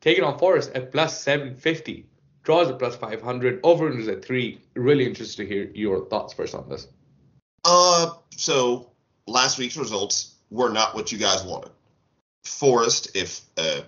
taking 0.00 0.24
on 0.24 0.36
forest 0.36 0.72
at 0.74 0.90
plus 0.90 1.22
750 1.22 2.04
draws 2.42 2.68
at 2.68 2.80
plus 2.80 2.96
500 2.96 3.60
over 3.62 3.96
is 3.96 4.08
at 4.08 4.24
3 4.24 4.60
really 4.74 5.06
interested 5.06 5.36
to 5.36 5.46
hear 5.46 5.70
your 5.72 6.06
thoughts 6.06 6.32
first 6.32 6.54
on 6.54 6.68
this. 6.68 6.88
Uh 7.64 8.10
so 8.36 8.90
last 9.26 9.58
week's 9.58 9.76
results 9.76 10.34
were 10.50 10.70
not 10.70 10.94
what 10.94 11.12
you 11.12 11.18
guys 11.18 11.44
wanted. 11.44 11.70
Forest 12.44 13.10
if 13.14 13.42
uh 13.56 13.82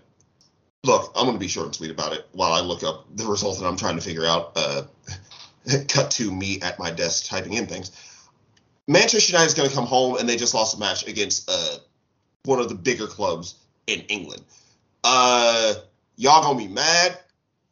look, 0.85 1.13
I'm 1.15 1.25
going 1.25 1.37
to 1.37 1.41
be 1.41 1.49
short 1.49 1.67
and 1.67 1.75
sweet 1.75 1.91
about 1.91 2.13
it 2.13 2.27
while 2.33 2.53
I 2.53 2.61
look 2.61 2.83
up 2.83 3.05
the 3.15 3.27
result 3.27 3.59
that 3.59 3.67
I'm 3.67 3.77
trying 3.77 3.97
to 3.97 4.03
figure 4.03 4.25
out. 4.25 4.53
Uh, 4.57 4.83
cut 5.89 6.11
to 6.13 6.31
me 6.31 6.61
at 6.63 6.79
my 6.79 6.91
desk 6.91 7.27
typing 7.27 7.53
in 7.53 7.67
things. 7.67 7.91
Manchester 8.89 9.33
United 9.33 9.47
is 9.47 9.55
going 9.55 9.69
to 9.69 9.75
come 9.75 9.87
home 9.87 10.17
and 10.17 10.29
they 10.29 10.37
just 10.37 10.55
lost 10.55 10.77
a 10.77 10.81
match 10.81 11.07
against 11.07 11.49
uh, 11.51 11.77
one 12.45 12.59
of 12.59 12.69
the 12.69 12.75
bigger 12.75 13.07
clubs 13.07 13.57
in 13.87 14.01
England. 14.09 14.43
Uh, 15.05 15.75
y'all 16.17 16.43
gonna 16.43 16.59
be 16.59 16.69
mad. 16.69 17.19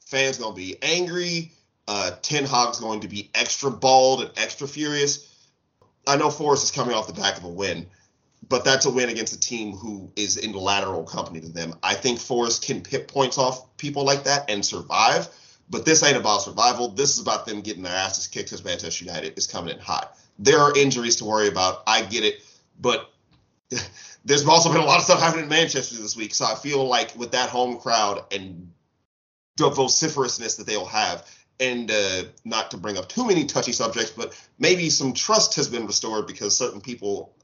Fans 0.06 0.38
gonna 0.38 0.54
be 0.54 0.76
angry. 0.82 1.52
Uh, 1.86 2.12
Ten 2.22 2.44
Hag's 2.44 2.80
going 2.80 3.00
to 3.00 3.08
be 3.08 3.30
extra 3.34 3.70
bald 3.70 4.22
and 4.22 4.30
extra 4.36 4.68
furious. 4.68 5.34
I 6.06 6.16
know 6.16 6.30
Forest 6.30 6.64
is 6.64 6.70
coming 6.70 6.94
off 6.94 7.06
the 7.06 7.20
back 7.20 7.36
of 7.36 7.44
a 7.44 7.48
win, 7.48 7.86
but 8.48 8.64
that's 8.64 8.86
a 8.86 8.90
win 8.90 9.08
against 9.08 9.34
a 9.34 9.40
team 9.40 9.72
who 9.72 10.10
is 10.16 10.36
in 10.36 10.52
lateral 10.52 11.04
company 11.04 11.40
to 11.40 11.48
them. 11.48 11.74
I 11.82 11.94
think 11.94 12.18
Forest 12.18 12.64
can 12.64 12.84
hit 12.84 13.08
points 13.08 13.38
off 13.38 13.76
people 13.76 14.04
like 14.04 14.24
that 14.24 14.50
and 14.50 14.64
survive, 14.64 15.28
but 15.68 15.84
this 15.84 16.02
ain't 16.02 16.16
about 16.16 16.42
survival. 16.42 16.88
This 16.88 17.14
is 17.14 17.20
about 17.20 17.46
them 17.46 17.60
getting 17.60 17.82
their 17.82 17.94
asses 17.94 18.26
kicked 18.26 18.50
because 18.50 18.64
Manchester 18.64 19.04
United 19.04 19.36
is 19.36 19.46
coming 19.46 19.74
in 19.74 19.80
hot. 19.80 20.16
There 20.38 20.58
are 20.58 20.76
injuries 20.76 21.16
to 21.16 21.24
worry 21.24 21.48
about. 21.48 21.82
I 21.86 22.02
get 22.02 22.24
it, 22.24 22.42
but 22.80 23.10
there's 24.24 24.46
also 24.46 24.72
been 24.72 24.80
a 24.80 24.84
lot 24.84 24.98
of 24.98 25.04
stuff 25.04 25.20
happening 25.20 25.44
in 25.44 25.50
Manchester 25.50 25.96
this 25.96 26.16
week. 26.16 26.34
So 26.34 26.46
I 26.46 26.54
feel 26.54 26.86
like 26.86 27.14
with 27.16 27.32
that 27.32 27.50
home 27.50 27.78
crowd 27.78 28.24
and 28.32 28.72
the 29.56 29.68
vociferousness 29.68 30.56
that 30.56 30.66
they'll 30.66 30.86
have, 30.86 31.26
and 31.60 31.90
uh, 31.90 32.22
not 32.44 32.70
to 32.70 32.76
bring 32.76 32.96
up 32.96 33.08
too 33.08 33.26
many 33.26 33.44
touchy 33.44 33.72
subjects, 33.72 34.12
but 34.12 34.40
maybe 34.60 34.88
some 34.90 35.12
trust 35.12 35.56
has 35.56 35.68
been 35.68 35.86
restored 35.86 36.28
because 36.28 36.56
certain 36.56 36.80
people 36.80 37.34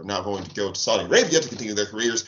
are 0.00 0.04
now 0.04 0.22
going 0.22 0.44
to 0.44 0.54
go 0.54 0.72
to 0.72 0.78
Saudi 0.78 1.04
Arabia 1.04 1.40
to 1.40 1.48
continue 1.48 1.74
their 1.74 1.86
careers. 1.86 2.24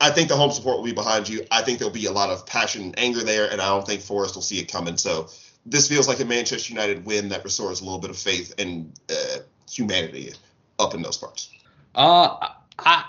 I 0.00 0.10
think 0.10 0.28
the 0.28 0.36
home 0.36 0.50
support 0.50 0.78
will 0.78 0.84
be 0.84 0.92
behind 0.92 1.28
you. 1.28 1.46
I 1.50 1.62
think 1.62 1.78
there'll 1.78 1.94
be 1.94 2.06
a 2.06 2.12
lot 2.12 2.30
of 2.30 2.44
passion 2.46 2.82
and 2.82 2.98
anger 2.98 3.22
there, 3.22 3.50
and 3.50 3.60
I 3.60 3.68
don't 3.68 3.86
think 3.86 4.00
Forest 4.00 4.34
will 4.34 4.42
see 4.42 4.58
it 4.58 4.70
coming. 4.70 4.96
So 4.96 5.28
this 5.64 5.88
feels 5.88 6.08
like 6.08 6.20
a 6.20 6.24
Manchester 6.24 6.72
United 6.72 7.06
win 7.06 7.28
that 7.28 7.44
restores 7.44 7.80
a 7.80 7.84
little 7.84 8.00
bit 8.00 8.10
of 8.10 8.18
faith 8.18 8.54
and 8.58 8.92
uh, 9.10 9.38
humanity 9.70 10.32
up 10.78 10.94
in 10.94 11.02
those 11.02 11.16
parts. 11.16 11.50
Uh, 11.94 12.48
I, 12.78 13.04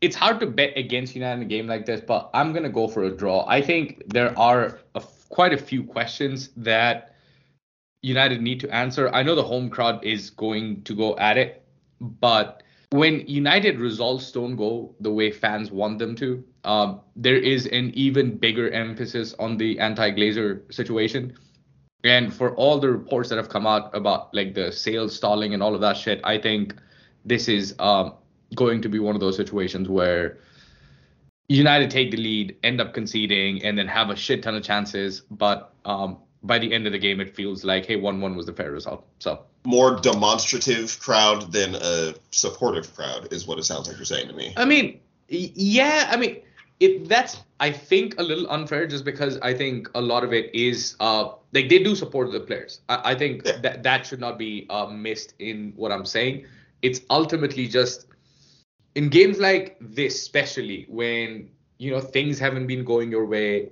it's 0.00 0.16
hard 0.16 0.40
to 0.40 0.46
bet 0.46 0.76
against 0.76 1.14
United 1.14 1.40
in 1.40 1.42
a 1.42 1.48
game 1.48 1.66
like 1.66 1.86
this, 1.86 2.00
but 2.00 2.30
I'm 2.34 2.52
gonna 2.52 2.70
go 2.70 2.88
for 2.88 3.04
a 3.04 3.10
draw. 3.10 3.44
I 3.46 3.60
think 3.60 4.02
there 4.12 4.36
are 4.38 4.80
a, 4.94 5.02
quite 5.28 5.52
a 5.52 5.58
few 5.58 5.84
questions 5.84 6.50
that 6.56 7.14
United 8.02 8.40
need 8.40 8.60
to 8.60 8.74
answer. 8.74 9.08
I 9.10 9.22
know 9.22 9.34
the 9.34 9.42
home 9.42 9.68
crowd 9.68 10.04
is 10.04 10.30
going 10.30 10.82
to 10.82 10.94
go 10.94 11.16
at 11.16 11.38
it, 11.38 11.64
but 12.00 12.62
when 12.90 13.26
United 13.26 13.78
results 13.78 14.30
don't 14.30 14.56
go 14.56 14.94
the 15.00 15.10
way 15.10 15.30
fans 15.30 15.70
want 15.70 15.98
them 15.98 16.14
to, 16.16 16.44
um, 16.64 17.00
there 17.16 17.36
is 17.36 17.66
an 17.66 17.90
even 17.94 18.36
bigger 18.36 18.70
emphasis 18.70 19.34
on 19.38 19.56
the 19.56 19.78
anti-Glazer 19.80 20.72
situation. 20.72 21.36
And 22.04 22.32
for 22.32 22.54
all 22.54 22.78
the 22.78 22.90
reports 22.90 23.28
that 23.30 23.36
have 23.36 23.48
come 23.48 23.66
out 23.66 23.94
about 23.94 24.32
like 24.32 24.54
the 24.54 24.70
sales 24.70 25.14
stalling 25.16 25.54
and 25.54 25.62
all 25.62 25.74
of 25.74 25.80
that 25.80 25.96
shit, 25.96 26.20
I 26.22 26.38
think 26.38 26.74
this 27.24 27.48
is 27.48 27.74
um, 27.80 28.14
going 28.54 28.80
to 28.82 28.88
be 28.88 29.00
one 29.00 29.16
of 29.16 29.20
those 29.20 29.36
situations 29.36 29.88
where 29.88 30.38
United 31.48 31.90
take 31.90 32.10
the 32.10 32.16
lead, 32.16 32.56
end 32.62 32.80
up 32.80 32.94
conceding, 32.94 33.64
and 33.64 33.76
then 33.76 33.88
have 33.88 34.10
a 34.10 34.16
shit 34.16 34.42
ton 34.42 34.54
of 34.54 34.62
chances. 34.62 35.22
But 35.30 35.74
um, 35.84 36.18
by 36.46 36.58
the 36.58 36.72
end 36.72 36.86
of 36.86 36.92
the 36.92 36.98
game, 36.98 37.20
it 37.20 37.34
feels 37.34 37.64
like, 37.64 37.86
hey, 37.86 37.96
1 37.96 38.20
1 38.20 38.36
was 38.36 38.46
the 38.46 38.52
fair 38.52 38.70
result. 38.70 39.04
So 39.18 39.40
more 39.64 39.96
demonstrative 39.96 40.98
crowd 41.00 41.52
than 41.52 41.74
a 41.74 42.14
supportive 42.30 42.94
crowd 42.94 43.32
is 43.32 43.46
what 43.46 43.58
it 43.58 43.64
sounds 43.64 43.88
like 43.88 43.96
you're 43.96 44.04
saying 44.06 44.28
to 44.28 44.34
me. 44.34 44.52
I 44.56 44.64
mean, 44.64 45.00
yeah, 45.28 46.08
I 46.10 46.16
mean, 46.16 46.42
it 46.80 47.08
that's 47.08 47.38
I 47.58 47.70
think 47.72 48.18
a 48.18 48.22
little 48.22 48.48
unfair 48.50 48.86
just 48.86 49.04
because 49.04 49.38
I 49.38 49.54
think 49.54 49.88
a 49.94 50.00
lot 50.00 50.24
of 50.24 50.32
it 50.32 50.54
is 50.54 50.94
uh 51.00 51.30
like 51.52 51.68
they 51.68 51.78
do 51.82 51.94
support 51.96 52.30
the 52.32 52.40
players. 52.40 52.80
I, 52.88 53.12
I 53.12 53.14
think 53.14 53.42
Yeah. 53.44 53.58
that 53.62 53.82
that 53.82 54.06
should 54.06 54.20
not 54.20 54.38
be 54.38 54.66
uh, 54.70 54.86
missed 54.86 55.34
in 55.38 55.72
what 55.76 55.90
I'm 55.92 56.04
saying. 56.04 56.46
It's 56.82 57.00
ultimately 57.10 57.66
just 57.66 58.06
in 58.94 59.08
games 59.08 59.38
like 59.38 59.76
this, 59.80 60.14
especially 60.16 60.86
when 60.88 61.50
you 61.78 61.90
know 61.90 62.00
things 62.00 62.38
haven't 62.38 62.66
been 62.66 62.84
going 62.84 63.10
your 63.10 63.26
way, 63.26 63.70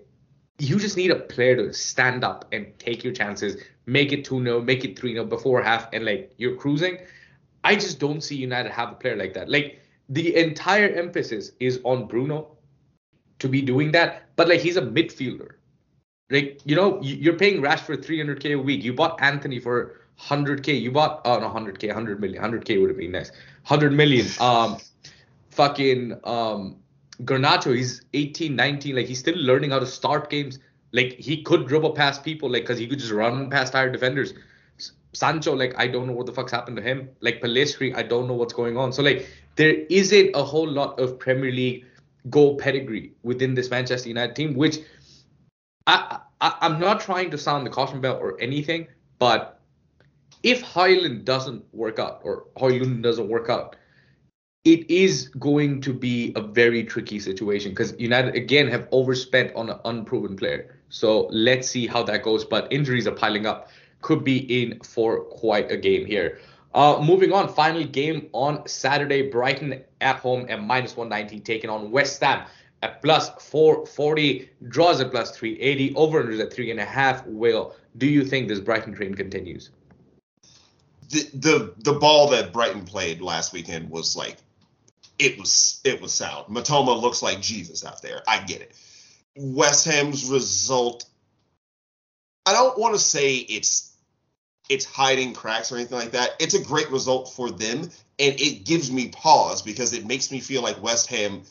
you 0.58 0.78
just 0.78 0.96
need 0.96 1.10
a 1.10 1.16
player 1.16 1.56
to 1.56 1.72
stand 1.72 2.24
up 2.24 2.44
and 2.52 2.66
take 2.78 3.02
your 3.02 3.12
chances, 3.12 3.56
make 3.86 4.12
it 4.12 4.24
2 4.24 4.42
0, 4.42 4.60
make 4.62 4.84
it 4.84 4.98
3 4.98 5.12
0 5.14 5.24
before 5.24 5.62
half, 5.62 5.88
and 5.92 6.04
like 6.04 6.32
you're 6.36 6.56
cruising. 6.56 6.98
I 7.64 7.74
just 7.74 7.98
don't 7.98 8.20
see 8.22 8.36
United 8.36 8.70
have 8.72 8.92
a 8.92 8.94
player 8.94 9.16
like 9.16 9.34
that. 9.34 9.48
Like 9.48 9.80
the 10.08 10.36
entire 10.36 10.88
emphasis 10.90 11.52
is 11.60 11.80
on 11.84 12.06
Bruno 12.06 12.56
to 13.38 13.48
be 13.48 13.62
doing 13.62 13.90
that, 13.92 14.22
but 14.36 14.48
like 14.48 14.60
he's 14.60 14.76
a 14.76 14.82
midfielder. 14.82 15.52
Like 16.30 16.60
you 16.64 16.76
know, 16.76 17.00
you- 17.02 17.16
you're 17.16 17.38
paying 17.38 17.60
Rashford 17.60 18.04
300k 18.04 18.52
a 18.52 18.58
week. 18.58 18.84
You 18.84 18.92
bought 18.92 19.20
Antony 19.20 19.58
for 19.58 20.00
100k. 20.16 20.80
You 20.80 20.92
bought 20.92 21.20
oh 21.24 21.38
no 21.40 21.48
100k, 21.48 21.88
100 21.88 22.20
million. 22.20 22.40
100k 22.42 22.80
would 22.80 22.90
have 22.90 22.98
been 22.98 23.12
nice. 23.12 23.30
100 23.66 23.92
million. 23.92 24.26
Um, 24.40 24.78
fucking 25.50 26.18
um, 26.24 26.76
Garnacho. 27.22 27.74
He's 27.74 28.03
18, 28.12 28.55
19. 28.55 28.96
Like 28.96 29.07
he's 29.07 29.18
still 29.18 29.37
learning 29.37 29.70
how 29.70 29.79
to 29.79 29.87
start 29.87 30.31
games. 30.31 30.59
Like 30.92 31.12
he 31.12 31.42
could 31.42 31.66
dribble 31.66 31.92
past 31.92 32.24
people. 32.24 32.50
Like 32.50 32.62
because 32.62 32.79
he 32.79 32.87
could 32.87 32.98
just 32.98 33.12
run 33.12 33.50
past 33.50 33.72
higher 33.72 33.90
defenders. 33.90 34.35
Sancho, 35.12 35.55
like 35.55 35.74
I 35.79 35.87
don't 35.87 36.07
know 36.07 36.12
what 36.12 36.27
the 36.27 36.33
fuck's 36.33 36.53
happened 36.53 36.77
to 36.77 36.83
him. 36.83 37.09
Like 37.20 37.40
Pelistri, 37.40 37.94
I 37.94 38.03
don't 38.03 38.27
know 38.27 38.35
what's 38.35 38.53
going 38.53 38.77
on. 38.77 38.92
So 38.92 39.03
like 39.03 39.29
there 39.57 39.74
isn't 39.88 40.35
a 40.35 40.42
whole 40.42 40.68
lot 40.68 40.98
of 40.98 41.18
Premier 41.18 41.53
League 41.53 41.85
goal 42.31 42.57
pedigree 42.57 43.12
within 43.22 43.55
this 43.55 43.70
Manchester 43.70 44.09
United 44.09 44.35
team, 44.35 44.55
which 44.55 44.79
I, 45.87 46.18
I 46.40 46.57
I'm 46.61 46.81
not 46.81 47.00
trying 47.00 47.31
to 47.31 47.38
sound 47.38 47.66
the 47.66 47.70
caution 47.70 48.00
bell 48.00 48.16
or 48.16 48.40
anything, 48.40 48.88
but 49.18 49.61
if 50.42 50.61
Highland 50.61 51.24
doesn't 51.24 51.64
work 51.72 51.98
out 51.98 52.20
or 52.22 52.46
Højlund 52.57 53.03
doesn't 53.03 53.29
work 53.29 53.48
out, 53.48 53.77
it 54.64 54.90
is 54.90 55.29
going 55.38 55.81
to 55.83 55.92
be 55.92 56.33
a 56.37 56.40
very 56.40 56.83
tricky 56.85 57.18
situation 57.20 57.72
because 57.72 57.94
United 57.98 58.35
again 58.35 58.66
have 58.68 58.88
overspent 58.92 59.55
on 59.55 59.68
an 59.68 59.79
unproven 59.85 60.37
player. 60.37 60.74
So 60.88 61.29
let's 61.31 61.68
see 61.68 61.87
how 61.87 62.03
that 62.05 62.22
goes. 62.22 62.44
But 62.44 62.72
injuries 62.72 63.07
are 63.07 63.12
piling 63.12 63.46
up. 63.46 63.68
Could 64.00 64.24
be 64.24 64.62
in 64.62 64.81
for 64.81 65.20
quite 65.24 65.70
a 65.70 65.77
game 65.77 66.07
here. 66.07 66.38
Uh, 66.74 67.00
moving 67.05 67.33
on, 67.33 67.53
final 67.53 67.85
game 67.85 68.29
on 68.33 68.66
Saturday. 68.66 69.31
Brighton 69.31 69.83
at 70.00 70.16
home 70.16 70.46
at 70.48 70.62
minus 70.62 70.96
190, 70.96 71.40
taking 71.40 71.70
on 71.70 71.90
West 71.90 72.22
Ham 72.22 72.46
at 72.83 73.03
plus 73.03 73.31
440. 73.50 74.48
Draws 74.68 75.00
at 75.00 75.11
plus 75.11 75.37
380. 75.37 75.94
Over 75.94 76.24
unders 76.24 76.40
at 76.40 76.53
three 76.53 76.70
and 76.70 76.81
a 76.81 76.85
half. 76.85 77.24
Will, 77.27 77.74
do 77.98 78.07
you 78.07 78.24
think 78.24 78.48
this 78.48 78.61
Brighton 78.61 78.94
train 78.94 79.14
continues? 79.14 79.70
The, 81.11 81.29
the 81.35 81.74
the 81.79 81.98
ball 81.98 82.29
that 82.31 82.53
Brighton 82.53 82.85
played 82.87 83.20
last 83.20 83.53
weekend 83.53 83.90
was 83.90 84.16
like 84.16 84.38
it 85.18 85.38
was 85.38 85.81
it 85.85 86.00
was 86.00 86.12
sound. 86.12 86.46
Mitoma 86.46 87.00
looks 87.00 87.22
like 87.22 87.40
Jesus 87.40 87.85
out 87.85 88.03
there. 88.03 88.22
I 88.27 88.40
get 88.40 88.61
it. 88.61 88.74
West 89.37 89.87
Ham's 89.87 90.29
result 90.29 91.05
I 92.46 92.53
don't 92.53 92.79
want 92.79 92.94
to 92.94 93.00
say 93.00 93.37
it's 93.37 93.92
it's 94.68 94.85
hiding 94.85 95.35
cracks 95.35 95.70
or 95.70 95.77
anything 95.77 95.98
like 95.98 96.12
that. 96.12 96.31
It's 96.40 96.55
a 96.55 96.62
great 96.62 96.90
result 96.90 97.33
for 97.33 97.50
them 97.50 97.90
and 98.18 98.40
it 98.40 98.64
gives 98.64 98.90
me 98.90 99.09
pause 99.09 99.62
because 99.62 99.92
it 99.92 100.07
makes 100.07 100.31
me 100.31 100.40
feel 100.40 100.62
like 100.62 100.83
West 100.83 101.09
Ham 101.09 101.42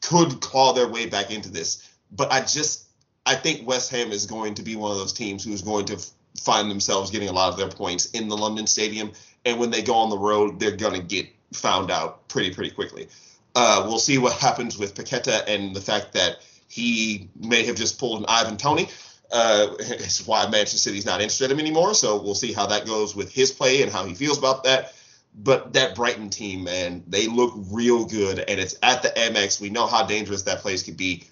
could 0.00 0.40
claw 0.40 0.72
their 0.72 0.88
way 0.88 1.06
back 1.06 1.30
into 1.30 1.50
this. 1.50 1.88
But 2.10 2.32
I 2.32 2.40
just 2.40 2.86
I 3.26 3.34
think 3.34 3.66
West 3.66 3.90
Ham 3.90 4.12
is 4.12 4.26
going 4.26 4.54
to 4.54 4.62
be 4.62 4.76
one 4.76 4.92
of 4.92 4.98
those 4.98 5.12
teams 5.12 5.44
who's 5.44 5.62
going 5.62 5.86
to 5.86 5.98
find 6.40 6.70
themselves 6.70 7.10
getting 7.10 7.28
a 7.28 7.32
lot 7.32 7.50
of 7.50 7.58
their 7.58 7.68
points 7.68 8.06
in 8.12 8.28
the 8.28 8.36
London 8.36 8.66
Stadium, 8.66 9.12
and 9.44 9.58
when 9.58 9.70
they 9.70 9.82
go 9.82 9.94
on 9.94 10.10
the 10.10 10.18
road, 10.18 10.58
they're 10.58 10.76
gonna 10.76 11.00
get 11.00 11.28
found 11.52 11.90
out 11.90 12.28
pretty 12.28 12.52
pretty 12.52 12.70
quickly. 12.70 13.08
Uh, 13.54 13.84
we'll 13.86 13.98
see 13.98 14.18
what 14.18 14.32
happens 14.40 14.78
with 14.78 14.94
Paqueta 14.94 15.44
and 15.46 15.74
the 15.74 15.80
fact 15.80 16.12
that 16.12 16.38
he 16.68 17.30
may 17.34 17.64
have 17.64 17.76
just 17.76 17.98
pulled 17.98 18.20
an 18.20 18.26
Ivan 18.28 18.56
Toney. 18.56 18.88
Uh, 19.30 19.68
it's 19.80 20.26
why 20.26 20.44
Manchester 20.44 20.78
City's 20.78 21.06
not 21.06 21.20
interested 21.20 21.46
in 21.46 21.52
him 21.52 21.60
anymore. 21.60 21.94
So 21.94 22.20
we'll 22.20 22.34
see 22.34 22.52
how 22.52 22.66
that 22.66 22.86
goes 22.86 23.16
with 23.16 23.32
his 23.32 23.50
play 23.50 23.82
and 23.82 23.90
how 23.90 24.04
he 24.04 24.14
feels 24.14 24.38
about 24.38 24.64
that. 24.64 24.94
But 25.34 25.74
that 25.74 25.94
Brighton 25.94 26.30
team, 26.30 26.64
man, 26.64 27.04
they 27.06 27.26
look 27.26 27.54
real 27.70 28.06
good, 28.06 28.38
and 28.38 28.58
it's 28.58 28.76
at 28.82 29.02
the 29.02 29.08
Amex. 29.10 29.60
We 29.60 29.70
know 29.70 29.86
how 29.86 30.04
dangerous 30.04 30.42
that 30.42 30.60
place 30.60 30.82
could 30.82 30.96
be. 30.96 31.24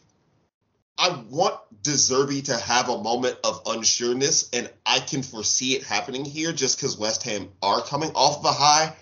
I 0.99 1.23
want 1.29 1.59
De 1.83 1.91
Zerbi 1.91 2.45
to 2.45 2.57
have 2.57 2.89
a 2.89 3.03
moment 3.03 3.39
of 3.43 3.65
unsureness, 3.65 4.49
and 4.53 4.71
I 4.85 5.01
can 5.01 5.23
foresee 5.23 5.75
it 5.75 5.83
happening 5.83 6.25
here 6.25 6.53
just 6.53 6.79
because 6.79 6.97
West 6.97 7.23
Ham 7.25 7.49
are 7.63 7.83
coming 7.83 8.13
off 8.15 8.39
of 8.39 8.45
a 8.45 8.53
high, 8.53 8.95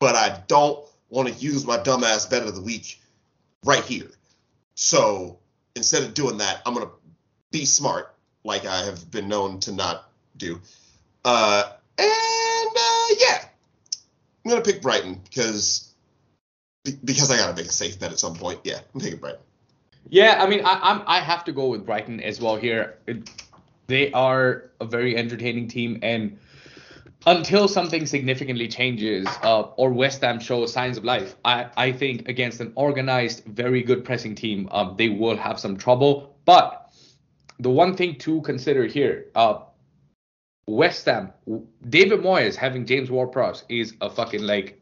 but 0.00 0.16
I 0.16 0.42
don't 0.48 0.84
want 1.10 1.28
to 1.28 1.34
use 1.34 1.64
my 1.64 1.76
dumbass 1.76 2.28
bet 2.28 2.42
of 2.42 2.56
the 2.56 2.62
week 2.62 3.00
right 3.64 3.84
here. 3.84 4.10
So 4.74 5.38
instead 5.76 6.02
of 6.02 6.14
doing 6.14 6.38
that, 6.38 6.62
I'm 6.66 6.74
going 6.74 6.86
to 6.86 6.92
be 7.52 7.64
smart, 7.64 8.14
like 8.42 8.66
I 8.66 8.84
have 8.84 9.08
been 9.10 9.28
known 9.28 9.60
to 9.60 9.72
not 9.72 10.10
do. 10.36 10.60
Uh, 11.24 11.64
and 11.98 12.08
uh, 12.08 13.14
yeah, 13.18 13.44
I'm 14.44 14.50
going 14.50 14.62
to 14.62 14.72
pick 14.72 14.82
Brighton 14.82 15.20
because 15.22 15.86
because 17.04 17.30
I 17.30 17.36
got 17.36 17.54
to 17.54 17.62
make 17.62 17.70
a 17.70 17.72
safe 17.72 18.00
bet 18.00 18.10
at 18.10 18.18
some 18.18 18.34
point. 18.34 18.60
Yeah, 18.64 18.78
I'm 18.94 19.00
picking 19.00 19.18
Brighton. 19.18 19.40
Yeah, 20.08 20.42
I 20.42 20.48
mean, 20.48 20.64
I, 20.64 20.80
I'm 20.82 21.02
I 21.06 21.20
have 21.20 21.44
to 21.44 21.52
go 21.52 21.68
with 21.68 21.84
Brighton 21.84 22.20
as 22.20 22.40
well 22.40 22.56
here. 22.56 22.96
It, 23.06 23.30
they 23.86 24.10
are 24.12 24.70
a 24.80 24.86
very 24.86 25.16
entertaining 25.16 25.68
team, 25.68 25.98
and 26.02 26.38
until 27.26 27.68
something 27.68 28.06
significantly 28.06 28.68
changes, 28.68 29.26
uh, 29.42 29.62
or 29.76 29.92
West 29.92 30.22
Ham 30.22 30.40
shows 30.40 30.72
signs 30.72 30.96
of 30.96 31.04
life, 31.04 31.36
I 31.44 31.66
I 31.76 31.92
think 31.92 32.28
against 32.28 32.60
an 32.60 32.72
organized, 32.74 33.44
very 33.44 33.82
good 33.82 34.04
pressing 34.04 34.34
team, 34.34 34.68
um, 34.72 34.94
they 34.96 35.08
will 35.08 35.36
have 35.36 35.60
some 35.60 35.76
trouble. 35.76 36.36
But 36.44 36.90
the 37.58 37.70
one 37.70 37.94
thing 37.94 38.16
to 38.20 38.40
consider 38.42 38.86
here, 38.86 39.26
uh, 39.34 39.60
West 40.66 41.04
Ham, 41.06 41.32
David 41.88 42.20
Moyes 42.20 42.56
having 42.56 42.86
James 42.86 43.10
Ward-Prowse 43.10 43.64
is 43.68 43.94
a 44.00 44.08
fucking 44.08 44.42
like 44.42 44.80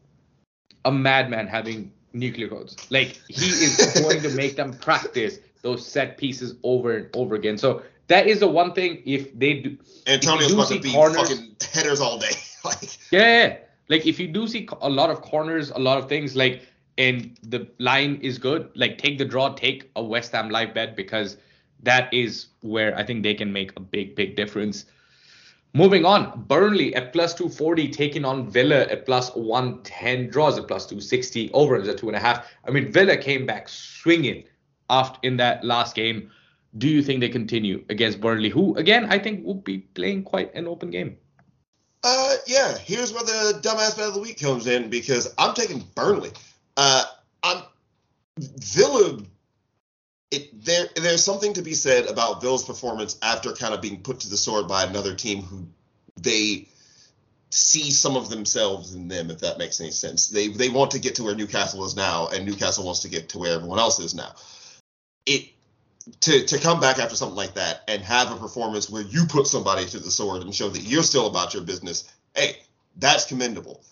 a 0.84 0.92
madman 0.92 1.46
having 1.46 1.92
nuclear 2.12 2.48
codes. 2.48 2.76
Like 2.90 3.20
he 3.28 3.46
is 3.46 4.00
going 4.02 4.22
to 4.22 4.30
make 4.30 4.56
them 4.56 4.72
practice 4.74 5.40
those 5.62 5.84
set 5.84 6.18
pieces 6.18 6.54
over 6.62 6.96
and 6.96 7.08
over 7.14 7.34
again. 7.34 7.58
So 7.58 7.82
that 8.08 8.26
is 8.26 8.40
the 8.40 8.48
one 8.48 8.72
thing. 8.72 9.02
If 9.04 9.38
they 9.38 9.54
do, 9.60 9.78
Antonio's 10.06 10.48
do 10.48 10.54
about 10.54 10.68
see 10.68 10.76
to 10.76 10.82
be 10.82 10.92
corners- 10.92 11.16
fucking 11.16 11.56
headers 11.72 12.00
all 12.00 12.18
day. 12.18 12.32
like 12.64 12.98
yeah, 13.10 13.56
like 13.88 14.06
if 14.06 14.18
you 14.18 14.28
do 14.28 14.46
see 14.48 14.68
a 14.80 14.88
lot 14.88 15.10
of 15.10 15.22
corners, 15.22 15.70
a 15.70 15.78
lot 15.78 15.98
of 15.98 16.08
things 16.08 16.34
like, 16.34 16.62
and 16.96 17.38
the 17.42 17.68
line 17.78 18.18
is 18.22 18.38
good, 18.38 18.70
like 18.74 18.98
take 18.98 19.18
the 19.18 19.24
draw, 19.24 19.54
take 19.54 19.90
a 19.96 20.02
West 20.02 20.32
Ham 20.32 20.50
live 20.50 20.74
bet 20.74 20.96
because 20.96 21.36
that 21.82 22.12
is 22.12 22.46
where 22.62 22.96
I 22.96 23.04
think 23.04 23.22
they 23.22 23.34
can 23.34 23.52
make 23.52 23.72
a 23.76 23.80
big, 23.80 24.16
big 24.16 24.36
difference. 24.36 24.86
Moving 25.74 26.06
on, 26.06 26.44
Burnley 26.48 26.94
at 26.94 27.12
plus 27.12 27.34
240, 27.34 27.88
taking 27.90 28.24
on 28.24 28.48
Villa 28.48 28.86
at 28.86 29.04
plus 29.04 29.30
110, 29.36 30.30
draws 30.30 30.58
at 30.58 30.66
plus 30.66 30.86
260, 30.86 31.52
over 31.52 31.76
is 31.76 31.88
at 31.88 31.98
two 31.98 32.08
and 32.08 32.16
a 32.16 32.20
half. 32.20 32.46
I 32.66 32.70
mean, 32.70 32.90
Villa 32.90 33.16
came 33.16 33.44
back 33.44 33.68
swinging 33.68 34.44
after 34.88 35.18
in 35.22 35.36
that 35.36 35.62
last 35.64 35.94
game. 35.94 36.30
Do 36.76 36.88
you 36.88 37.02
think 37.02 37.20
they 37.20 37.28
continue 37.28 37.84
against 37.88 38.20
Burnley, 38.20 38.50
who 38.50 38.76
again 38.76 39.06
I 39.06 39.18
think 39.18 39.44
will 39.44 39.54
be 39.54 39.78
playing 39.78 40.24
quite 40.24 40.54
an 40.54 40.66
open 40.66 40.90
game? 40.90 41.16
Uh, 42.04 42.36
yeah. 42.46 42.76
Here's 42.78 43.12
where 43.12 43.24
the 43.24 43.60
dumbass 43.62 43.96
bet 43.96 44.08
of 44.08 44.14
the 44.14 44.20
week 44.20 44.40
comes 44.40 44.66
in 44.66 44.90
because 44.90 45.32
I'm 45.38 45.54
taking 45.54 45.84
Burnley. 45.94 46.30
Uh, 46.76 47.04
I'm 47.42 47.62
Villa. 48.38 49.20
It 50.30 50.62
there 50.64 50.88
there's 50.96 51.24
something 51.24 51.54
to 51.54 51.62
be 51.62 51.74
said 51.74 52.06
about 52.06 52.42
Villa's 52.42 52.64
performance 52.64 53.18
after 53.22 53.52
kind 53.52 53.72
of 53.72 53.80
being 53.80 54.02
put 54.02 54.20
to 54.20 54.28
the 54.28 54.36
sword 54.36 54.68
by 54.68 54.84
another 54.84 55.14
team 55.14 55.42
who 55.42 55.66
they 56.20 56.68
see 57.50 57.90
some 57.90 58.16
of 58.16 58.28
themselves 58.28 58.94
in 58.94 59.08
them, 59.08 59.30
if 59.30 59.38
that 59.38 59.58
makes 59.58 59.80
any 59.80 59.90
sense. 59.90 60.28
They 60.28 60.48
they 60.48 60.68
want 60.68 60.90
to 60.92 60.98
get 60.98 61.14
to 61.16 61.24
where 61.24 61.34
Newcastle 61.34 61.84
is 61.84 61.96
now, 61.96 62.28
and 62.28 62.44
Newcastle 62.44 62.84
wants 62.84 63.00
to 63.00 63.08
get 63.08 63.30
to 63.30 63.38
where 63.38 63.54
everyone 63.54 63.78
else 63.78 63.98
is 63.98 64.14
now. 64.14 64.34
It 65.24 65.48
to 66.20 66.44
to 66.46 66.58
come 66.58 66.80
back 66.80 66.98
after 66.98 67.16
something 67.16 67.36
like 67.36 67.54
that 67.54 67.82
and 67.88 68.02
have 68.02 68.32
a 68.32 68.36
performance 68.36 68.88
where 68.90 69.02
you 69.02 69.24
put 69.26 69.46
somebody 69.46 69.86
to 69.86 69.98
the 69.98 70.10
sword 70.10 70.42
and 70.42 70.54
show 70.54 70.68
that 70.68 70.82
you're 70.82 71.02
still 71.02 71.26
about 71.26 71.54
your 71.54 71.62
business, 71.62 72.10
hey, 72.34 72.56
that's 72.96 73.26
commendable. 73.26 73.82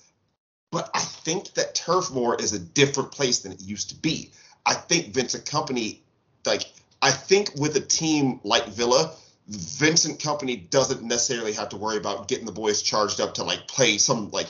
But 0.71 0.91
I 0.95 1.01
think 1.01 1.55
that 1.55 1.75
Turf 1.75 2.11
Moor 2.11 2.37
is 2.37 2.53
a 2.53 2.59
different 2.59 3.13
place 3.13 3.41
than 3.41 3.53
it 3.53 3.61
used 3.61 3.91
to 3.91 3.97
be. 3.97 4.31
I 4.65 4.75
think 4.75 5.15
Vincent 5.15 5.45
Kompany, 5.45 6.01
like 6.45 6.65
I 7.01 7.11
think 7.11 7.53
with 7.57 7.77
a 7.77 7.81
team 7.81 8.41
like 8.43 8.67
Villa, 8.67 9.13
Vincent 9.49 10.19
Kompany 10.19 10.69
doesn't 10.71 11.03
necessarily 11.03 11.53
have 11.53 11.69
to 11.69 11.77
worry 11.77 11.97
about 11.97 12.29
getting 12.29 12.47
the 12.47 12.53
boys 12.53 12.83
charged 12.83 13.21
up 13.21 13.35
to 13.35 13.45
like 13.45 13.69
play 13.69 13.99
some 13.99 14.31
like 14.31 14.49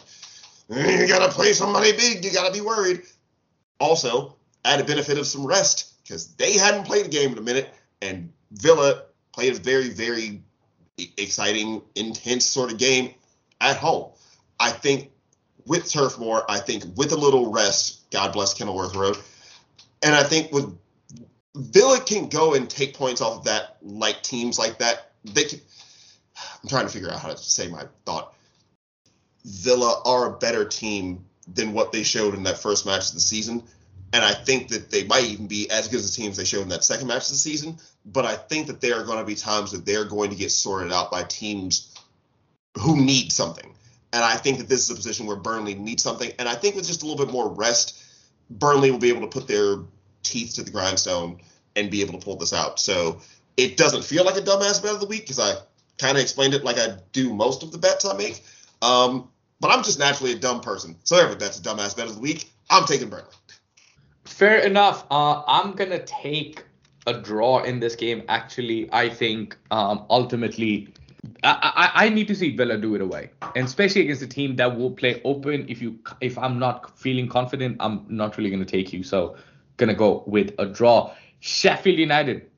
"Eh, 0.71 1.03
you 1.03 1.07
gotta 1.07 1.33
play 1.33 1.53
somebody 1.53 1.93
big, 1.93 2.25
you 2.25 2.33
gotta 2.33 2.53
be 2.53 2.63
worried. 2.63 3.03
Also, 3.79 4.37
add 4.65 4.81
a 4.81 4.85
benefit 4.85 5.19
of 5.19 5.27
some 5.27 5.47
rest. 5.47 5.93
Because 6.07 6.35
they 6.35 6.53
hadn't 6.53 6.85
played 6.85 7.07
a 7.07 7.09
game 7.09 7.33
in 7.33 7.39
a 7.39 7.43
minute, 7.43 7.73
and 8.01 8.33
Villa 8.53 9.03
played 9.33 9.57
a 9.57 9.59
very, 9.59 9.89
very 9.89 10.43
exciting, 11.17 11.83
intense 11.95 12.45
sort 12.45 12.73
of 12.73 12.79
game 12.79 13.15
at 13.61 13.77
home. 13.77 14.13
I 14.61 14.71
think 14.71 15.11
with 15.67 15.91
Turf 15.91 16.19
Moor, 16.19 16.45
I 16.49 16.59
think 16.59 16.85
with 16.97 17.13
a 17.13 17.17
little 17.17 17.53
rest, 17.53 18.11
God 18.11 18.33
bless 18.33 18.55
Kenilworth 18.55 18.95
Road, 18.95 19.17
and 20.03 20.15
I 20.15 20.23
think 20.23 20.53
with 20.53 20.79
Villa 21.57 22.01
can 22.01 22.29
go 22.29 22.55
and 22.55 22.69
take 22.69 22.95
points 22.95 23.21
off 23.21 23.39
of 23.39 23.45
that, 23.45 23.79
like 23.83 24.23
teams 24.23 24.59
like 24.59 24.79
that. 24.79 25.13
They 25.25 25.45
can. 25.45 25.61
I'm 26.63 26.69
trying 26.69 26.87
to 26.87 26.93
figure 26.93 27.11
out 27.11 27.19
how 27.19 27.31
to 27.31 27.37
say 27.37 27.67
my 27.69 27.85
thought. 28.05 28.35
Villa 29.45 30.03
are 30.05 30.27
a 30.27 30.39
better 30.39 30.65
team 30.65 31.25
than 31.53 31.73
what 31.73 31.93
they 31.93 32.03
showed 32.03 32.35
in 32.35 32.43
that 32.43 32.59
first 32.59 32.85
match 32.85 33.09
of 33.09 33.15
the 33.15 33.21
season. 33.21 33.63
And 34.13 34.25
I 34.25 34.33
think 34.33 34.69
that 34.69 34.91
they 34.91 35.05
might 35.05 35.25
even 35.25 35.47
be 35.47 35.69
as 35.71 35.89
good 35.89 35.99
as 35.99 36.15
the 36.15 36.23
teams 36.23 36.37
they 36.37 36.45
showed 36.45 36.63
in 36.63 36.69
that 36.69 36.85
second 36.85 37.09
match 37.09 37.25
of 37.25 37.31
the 37.31 37.35
season. 37.35 37.79
But 38.05 38.25
I 38.25 38.37
think 38.37 38.69
that 38.69 38.81
there 38.81 39.01
are 39.01 39.05
going 39.05 39.19
to 39.19 39.25
be 39.25 39.35
times 39.35 39.73
that 39.73 39.85
they're 39.85 40.05
going 40.05 40.31
to 40.31 40.37
get 40.37 40.51
sorted 40.51 40.93
out 40.93 41.11
by 41.11 41.25
teams 41.25 41.95
who 42.79 42.97
need 42.97 43.33
something. 43.33 43.75
And 44.13 44.25
I 44.25 44.37
think 44.37 44.59
that 44.59 44.69
this 44.69 44.85
is 44.85 44.91
a 44.91 44.95
position 44.95 45.27
where 45.27 45.37
Burnley 45.37 45.75
needs 45.75 46.03
something. 46.03 46.33
And 46.39 46.49
I 46.49 46.55
think 46.55 46.77
with 46.77 46.87
just 46.87 47.03
a 47.03 47.07
little 47.07 47.25
bit 47.25 47.33
more 47.33 47.49
rest, 47.49 48.03
Burnley 48.49 48.91
will 48.91 48.99
be 48.99 49.09
able 49.09 49.23
to 49.23 49.27
put 49.27 49.49
their 49.49 49.79
teeth 50.23 50.55
to 50.55 50.63
the 50.63 50.71
grindstone 50.71 51.41
and 51.75 51.91
be 51.91 52.01
able 52.01 52.19
to 52.19 52.25
pull 52.25 52.37
this 52.37 52.53
out. 52.53 52.79
So 52.79 53.21
it 53.57 53.77
doesn't 53.77 54.05
feel 54.05 54.25
like 54.25 54.37
a 54.37 54.41
dumbass 54.41 54.83
bet 54.83 54.95
of 54.95 55.01
the 55.01 55.07
week 55.07 55.23
because 55.23 55.39
I 55.39 55.57
kind 55.99 56.17
of 56.17 56.23
explained 56.23 56.55
it 56.55 56.65
like 56.65 56.79
I 56.79 56.97
do 57.13 57.35
most 57.35 57.63
of 57.63 57.73
the 57.73 57.79
bets 57.79 58.05
I 58.05 58.17
make. 58.17 58.45
Um, 58.83 59.29
but 59.61 59.71
I'm 59.71 59.83
just 59.83 59.99
naturally 59.99 60.33
a 60.33 60.39
dumb 60.39 60.61
person. 60.61 60.97
So 61.05 61.17
every 61.17 61.37
that's 61.37 61.59
a 61.59 61.63
dumbass 61.63 61.97
bet 61.97 62.07
of 62.07 62.15
the 62.15 62.21
week. 62.21 62.51
I'm 62.71 62.85
taking 62.85 63.09
Burnley. 63.09 63.33
Fair 64.27 64.59
enough. 64.59 65.05
Uh, 65.11 65.43
I'm 65.47 65.73
gonna 65.73 66.05
take 66.05 66.65
a 67.07 67.15
draw 67.15 67.63
in 67.63 67.81
this 67.81 67.95
game. 67.95 68.23
Actually, 68.29 68.89
I 68.93 69.09
think 69.09 69.57
um, 69.71 70.05
ultimately. 70.11 70.89
I, 71.43 71.91
I, 71.95 72.07
I 72.07 72.09
need 72.09 72.29
to 72.29 72.37
see 72.37 72.55
Villa 72.55 72.77
do 72.77 72.95
it 72.95 73.01
away, 73.01 73.31
and 73.57 73.67
especially 73.67 74.03
against 74.03 74.23
a 74.23 74.29
team 74.29 74.55
that 74.57 74.79
will 74.79 74.93
play 74.93 75.21
open. 75.25 75.67
If 75.69 75.83
you 75.83 75.99
if 76.21 76.39
I'm 76.39 76.59
not 76.59 76.99
feeling 76.99 77.29
confident, 77.29 77.79
I'm 77.81 78.05
not 78.09 78.37
really 78.37 78.51
gonna 78.51 78.65
take 78.65 78.93
you. 78.93 79.03
So, 79.03 79.37
gonna 79.77 79.95
go 79.95 80.23
with 80.27 80.55
a 80.59 80.67
draw. 80.67 81.15
Sheffield 81.41 81.99
United 81.99 82.51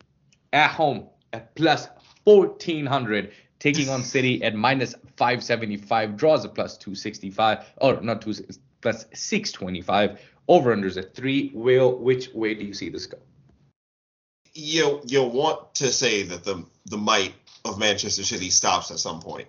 at 0.53 0.71
home 0.71 1.09
at 1.33 1.55
plus 1.55 1.89
1400 2.25 3.33
taking 3.59 3.89
on 3.89 4.03
City 4.03 4.43
at 4.43 4.55
minus 4.55 4.95
575 5.17 6.17
draws 6.17 6.45
a 6.45 6.49
plus 6.49 6.77
265 6.79 7.65
or 7.79 8.01
not 8.01 8.23
two 8.23 8.35
plus 8.81 9.07
625 9.13 10.19
over 10.49 10.75
unders 10.75 10.97
at 10.97 11.15
three 11.15 11.51
will 11.55 11.97
which 11.97 12.33
way 12.35 12.55
do 12.55 12.65
you 12.65 12.75
see 12.75 12.89
this 12.89 13.07
go 13.07 13.19
you 14.55 15.01
you 15.07 15.23
want 15.23 15.75
to 15.75 15.89
say 15.89 16.23
that 16.23 16.45
the 16.45 16.65
the 16.87 16.99
might 16.99 17.35
of 17.65 17.79
Manchester 17.79 18.25
City 18.25 18.51
stops 18.51 18.91
at 18.91 18.99
some 18.99 19.21
point 19.21 19.49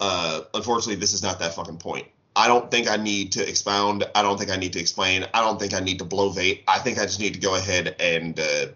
uh 0.00 0.42
unfortunately 0.52 0.96
this 0.96 1.12
is 1.12 1.22
not 1.22 1.38
that 1.38 1.54
fucking 1.54 1.78
point 1.78 2.06
I 2.36 2.48
don't 2.48 2.70
think 2.70 2.90
I 2.90 2.96
need 2.96 3.32
to 3.32 3.48
expound. 3.48 4.04
I 4.14 4.22
don't 4.22 4.38
think 4.38 4.50
I 4.50 4.56
need 4.56 4.72
to 4.72 4.80
explain. 4.80 5.24
I 5.32 5.40
don't 5.40 5.58
think 5.58 5.72
I 5.72 5.80
need 5.80 6.00
to 6.00 6.04
blow 6.04 6.30
blovate. 6.30 6.64
I 6.66 6.78
think 6.80 6.98
I 6.98 7.02
just 7.02 7.20
need 7.20 7.34
to 7.34 7.40
go 7.40 7.54
ahead 7.54 7.94
and 8.00 8.38
uh, 8.38 8.66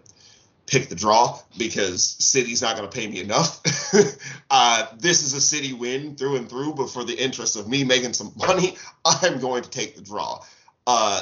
pick 0.65 0.87
the 0.87 0.95
draw 0.95 1.37
because 1.57 2.15
City's 2.19 2.61
not 2.61 2.77
going 2.77 2.89
to 2.89 2.95
pay 2.95 3.07
me 3.07 3.19
enough. 3.19 3.59
uh, 4.49 4.87
this 4.97 5.23
is 5.23 5.33
a 5.33 5.41
City 5.41 5.73
win 5.73 6.15
through 6.15 6.37
and 6.37 6.49
through, 6.49 6.75
but 6.75 6.89
for 6.89 7.03
the 7.03 7.13
interest 7.13 7.57
of 7.57 7.67
me 7.67 7.83
making 7.83 8.13
some 8.13 8.31
money, 8.37 8.77
I'm 9.05 9.39
going 9.39 9.63
to 9.63 9.69
take 9.69 9.95
the 9.95 10.01
draw. 10.01 10.41
Uh, 10.87 11.21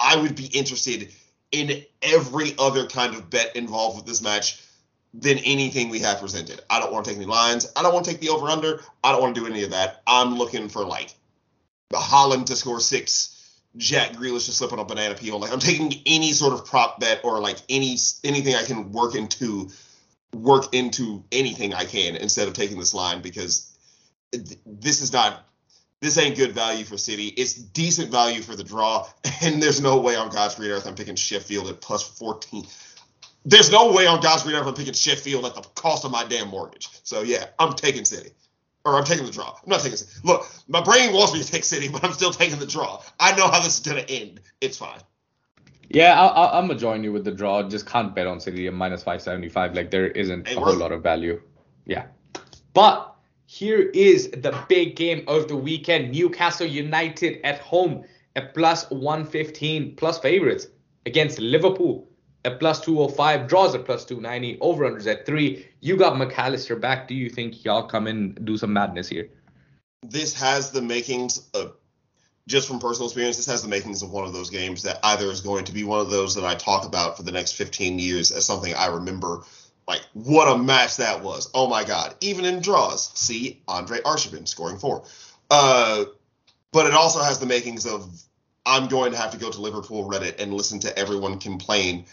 I 0.00 0.16
would 0.16 0.34
be 0.34 0.46
interested 0.46 1.12
in 1.52 1.84
every 2.02 2.54
other 2.58 2.86
kind 2.86 3.14
of 3.14 3.28
bet 3.28 3.54
involved 3.56 3.96
with 3.96 4.06
this 4.06 4.22
match 4.22 4.62
than 5.12 5.38
anything 5.38 5.88
we 5.88 6.00
have 6.00 6.20
presented. 6.20 6.60
I 6.70 6.80
don't 6.80 6.92
want 6.92 7.04
to 7.04 7.10
take 7.10 7.18
any 7.18 7.26
lines. 7.26 7.70
I 7.76 7.82
don't 7.82 7.92
want 7.92 8.04
to 8.04 8.10
take 8.12 8.20
the 8.20 8.28
over 8.30 8.46
under. 8.46 8.80
I 9.02 9.12
don't 9.12 9.20
want 9.20 9.34
to 9.34 9.40
do 9.40 9.46
any 9.46 9.64
of 9.64 9.70
that. 9.70 10.02
I'm 10.06 10.38
looking 10.38 10.68
for 10.68 10.84
like 10.84 11.14
Haaland 11.92 12.46
to 12.46 12.56
score 12.56 12.80
six 12.80 13.36
Jack 13.76 14.12
Grealish 14.12 14.46
to 14.46 14.52
slip 14.52 14.72
on 14.72 14.78
a 14.78 14.84
banana 14.84 15.14
peel. 15.14 15.38
Like 15.38 15.52
I'm 15.52 15.58
taking 15.58 15.92
any 16.06 16.32
sort 16.32 16.52
of 16.52 16.64
prop 16.64 17.00
bet 17.00 17.20
or 17.24 17.40
like 17.40 17.58
any 17.68 17.96
anything 18.24 18.54
I 18.54 18.64
can 18.64 18.92
work 18.92 19.14
into 19.14 19.70
work 20.34 20.74
into 20.74 21.24
anything 21.32 21.74
I 21.74 21.84
can 21.84 22.16
instead 22.16 22.48
of 22.48 22.54
taking 22.54 22.78
this 22.78 22.94
line 22.94 23.22
because 23.22 23.76
this 24.32 25.02
is 25.02 25.12
not 25.12 25.44
this 26.00 26.16
ain't 26.16 26.36
good 26.36 26.52
value 26.52 26.84
for 26.84 26.96
City. 26.96 27.28
It's 27.28 27.54
decent 27.54 28.10
value 28.10 28.42
for 28.42 28.56
the 28.56 28.64
draw, 28.64 29.06
and 29.42 29.62
there's 29.62 29.80
no 29.80 30.00
way 30.00 30.16
on 30.16 30.30
God's 30.30 30.54
green 30.54 30.70
earth 30.70 30.86
I'm 30.86 30.94
picking 30.94 31.16
Sheffield 31.16 31.68
at 31.68 31.80
plus 31.80 32.06
14. 32.18 32.66
There's 33.44 33.70
no 33.70 33.92
way 33.92 34.06
on 34.06 34.20
God's 34.20 34.42
green 34.42 34.56
earth 34.56 34.66
I'm 34.66 34.74
picking 34.74 34.92
Sheffield 34.92 35.44
at 35.46 35.54
the 35.54 35.62
cost 35.74 36.04
of 36.04 36.10
my 36.10 36.24
damn 36.24 36.48
mortgage. 36.48 36.88
So 37.04 37.22
yeah, 37.22 37.46
I'm 37.58 37.74
taking 37.74 38.04
City 38.04 38.30
or 38.84 38.96
I'm 38.96 39.04
taking 39.04 39.26
the 39.26 39.32
draw. 39.32 39.48
I'm 39.48 39.68
not 39.68 39.80
taking. 39.80 39.96
City. 39.96 40.10
Look, 40.24 40.46
my 40.68 40.82
brain 40.82 41.12
wants 41.12 41.32
me 41.32 41.42
to 41.42 41.50
take 41.50 41.64
City, 41.64 41.88
but 41.92 42.04
I'm 42.04 42.12
still 42.12 42.32
taking 42.32 42.58
the 42.58 42.66
draw. 42.66 43.02
I 43.18 43.36
know 43.36 43.48
how 43.48 43.60
this 43.60 43.78
is 43.78 43.86
gonna 43.86 44.04
end. 44.08 44.40
It's 44.60 44.78
fine. 44.78 45.00
Yeah, 45.92 46.20
i 46.20 46.58
am 46.58 46.68
gonna 46.68 46.78
join 46.78 47.02
you 47.02 47.12
with 47.12 47.24
the 47.24 47.32
draw. 47.32 47.64
Just 47.64 47.84
can't 47.84 48.14
bet 48.14 48.26
on 48.26 48.40
City 48.40 48.68
at 48.68 48.74
minus 48.74 49.02
575. 49.02 49.74
Like 49.74 49.90
there 49.90 50.06
isn't 50.06 50.48
a 50.48 50.54
whole 50.54 50.76
lot 50.76 50.92
of 50.92 51.02
value. 51.02 51.40
Yeah, 51.84 52.06
but 52.74 53.09
here 53.52 53.80
is 53.80 54.30
the 54.30 54.56
big 54.68 54.94
game 54.94 55.24
of 55.26 55.48
the 55.48 55.56
weekend: 55.56 56.12
Newcastle 56.12 56.68
United 56.68 57.40
at 57.42 57.58
home 57.58 58.04
at 58.36 58.54
plus 58.54 58.88
115 58.90 59.96
plus 59.96 60.20
favorites 60.20 60.68
against 61.04 61.40
Liverpool 61.40 62.08
at 62.44 62.60
plus 62.60 62.80
205, 62.80 63.48
draws 63.48 63.74
at 63.74 63.84
plus 63.84 64.04
290, 64.04 64.60
over 64.60 64.88
unders 64.88 65.08
at 65.08 65.26
three. 65.26 65.66
You 65.80 65.96
got 65.96 66.16
Mac 66.16 66.38
Allister 66.38 66.76
back. 66.76 67.08
Do 67.08 67.14
you 67.16 67.28
think 67.28 67.64
y'all 67.64 67.82
come 67.88 68.06
in 68.06 68.34
do 68.44 68.56
some 68.56 68.72
madness 68.72 69.08
here? 69.08 69.28
This 70.06 70.32
has 70.34 70.70
the 70.70 70.80
makings 70.80 71.50
of, 71.52 71.74
just 72.46 72.68
from 72.68 72.78
personal 72.78 73.08
experience, 73.08 73.36
this 73.36 73.46
has 73.46 73.62
the 73.62 73.68
makings 73.68 74.04
of 74.04 74.12
one 74.12 74.24
of 74.24 74.32
those 74.32 74.48
games 74.48 74.84
that 74.84 75.00
either 75.02 75.26
is 75.26 75.40
going 75.40 75.64
to 75.64 75.72
be 75.72 75.82
one 75.82 75.98
of 75.98 76.08
those 76.08 76.36
that 76.36 76.44
I 76.44 76.54
talk 76.54 76.86
about 76.86 77.16
for 77.16 77.24
the 77.24 77.32
next 77.32 77.54
15 77.54 77.98
years 77.98 78.30
as 78.30 78.46
something 78.46 78.72
I 78.74 78.86
remember. 78.86 79.42
Like, 79.90 80.02
what 80.12 80.46
a 80.46 80.56
match 80.56 80.98
that 80.98 81.20
was. 81.20 81.50
Oh 81.52 81.66
my 81.66 81.82
God. 81.82 82.14
Even 82.20 82.44
in 82.44 82.60
draws, 82.60 83.10
see 83.18 83.60
Andre 83.66 83.98
Arshavin 83.98 84.46
scoring 84.46 84.78
four. 84.78 85.02
Uh, 85.50 86.04
but 86.70 86.86
it 86.86 86.94
also 86.94 87.18
has 87.20 87.40
the 87.40 87.46
makings 87.46 87.86
of 87.86 88.08
I'm 88.64 88.86
going 88.86 89.10
to 89.10 89.18
have 89.18 89.32
to 89.32 89.36
go 89.36 89.50
to 89.50 89.60
Liverpool 89.60 90.08
Reddit 90.08 90.40
and 90.40 90.54
listen 90.54 90.78
to 90.80 90.96
everyone 90.96 91.40
complain 91.40 92.04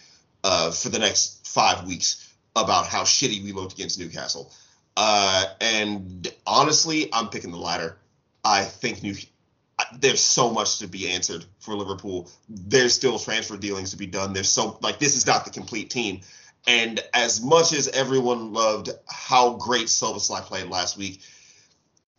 uh, 0.43 0.71
for 0.71 0.89
the 0.89 0.97
next 0.97 1.45
five 1.45 1.85
weeks 1.85 2.33
about 2.55 2.87
how 2.87 3.03
shitty 3.03 3.43
we 3.43 3.51
looked 3.51 3.73
against 3.73 3.99
Newcastle. 3.99 4.51
Uh, 4.95 5.45
and 5.61 6.33
honestly, 6.47 7.09
I'm 7.13 7.29
picking 7.29 7.51
the 7.51 7.59
latter. 7.59 7.95
I 8.43 8.63
think 8.63 9.03
New 9.03 9.13
there's 9.99 10.21
so 10.21 10.51
much 10.51 10.79
to 10.79 10.87
be 10.87 11.09
answered 11.11 11.45
for 11.59 11.75
Liverpool. 11.75 12.27
There's 12.49 12.95
still 12.95 13.19
transfer 13.19 13.55
dealings 13.55 13.91
to 13.91 13.97
be 13.97 14.07
done. 14.07 14.33
There's 14.33 14.49
so 14.49 14.79
like 14.81 14.97
this 14.97 15.15
is 15.15 15.27
not 15.27 15.45
the 15.45 15.51
complete 15.51 15.91
team. 15.91 16.21
And 16.67 16.99
as 17.13 17.41
much 17.41 17.71
as 17.71 17.87
everyone 17.87 18.51
loved 18.51 18.89
how 19.07 19.53
great 19.53 19.87
Szoboszlai 19.87 20.41
played 20.41 20.67
last 20.67 20.97
week, 20.97 21.21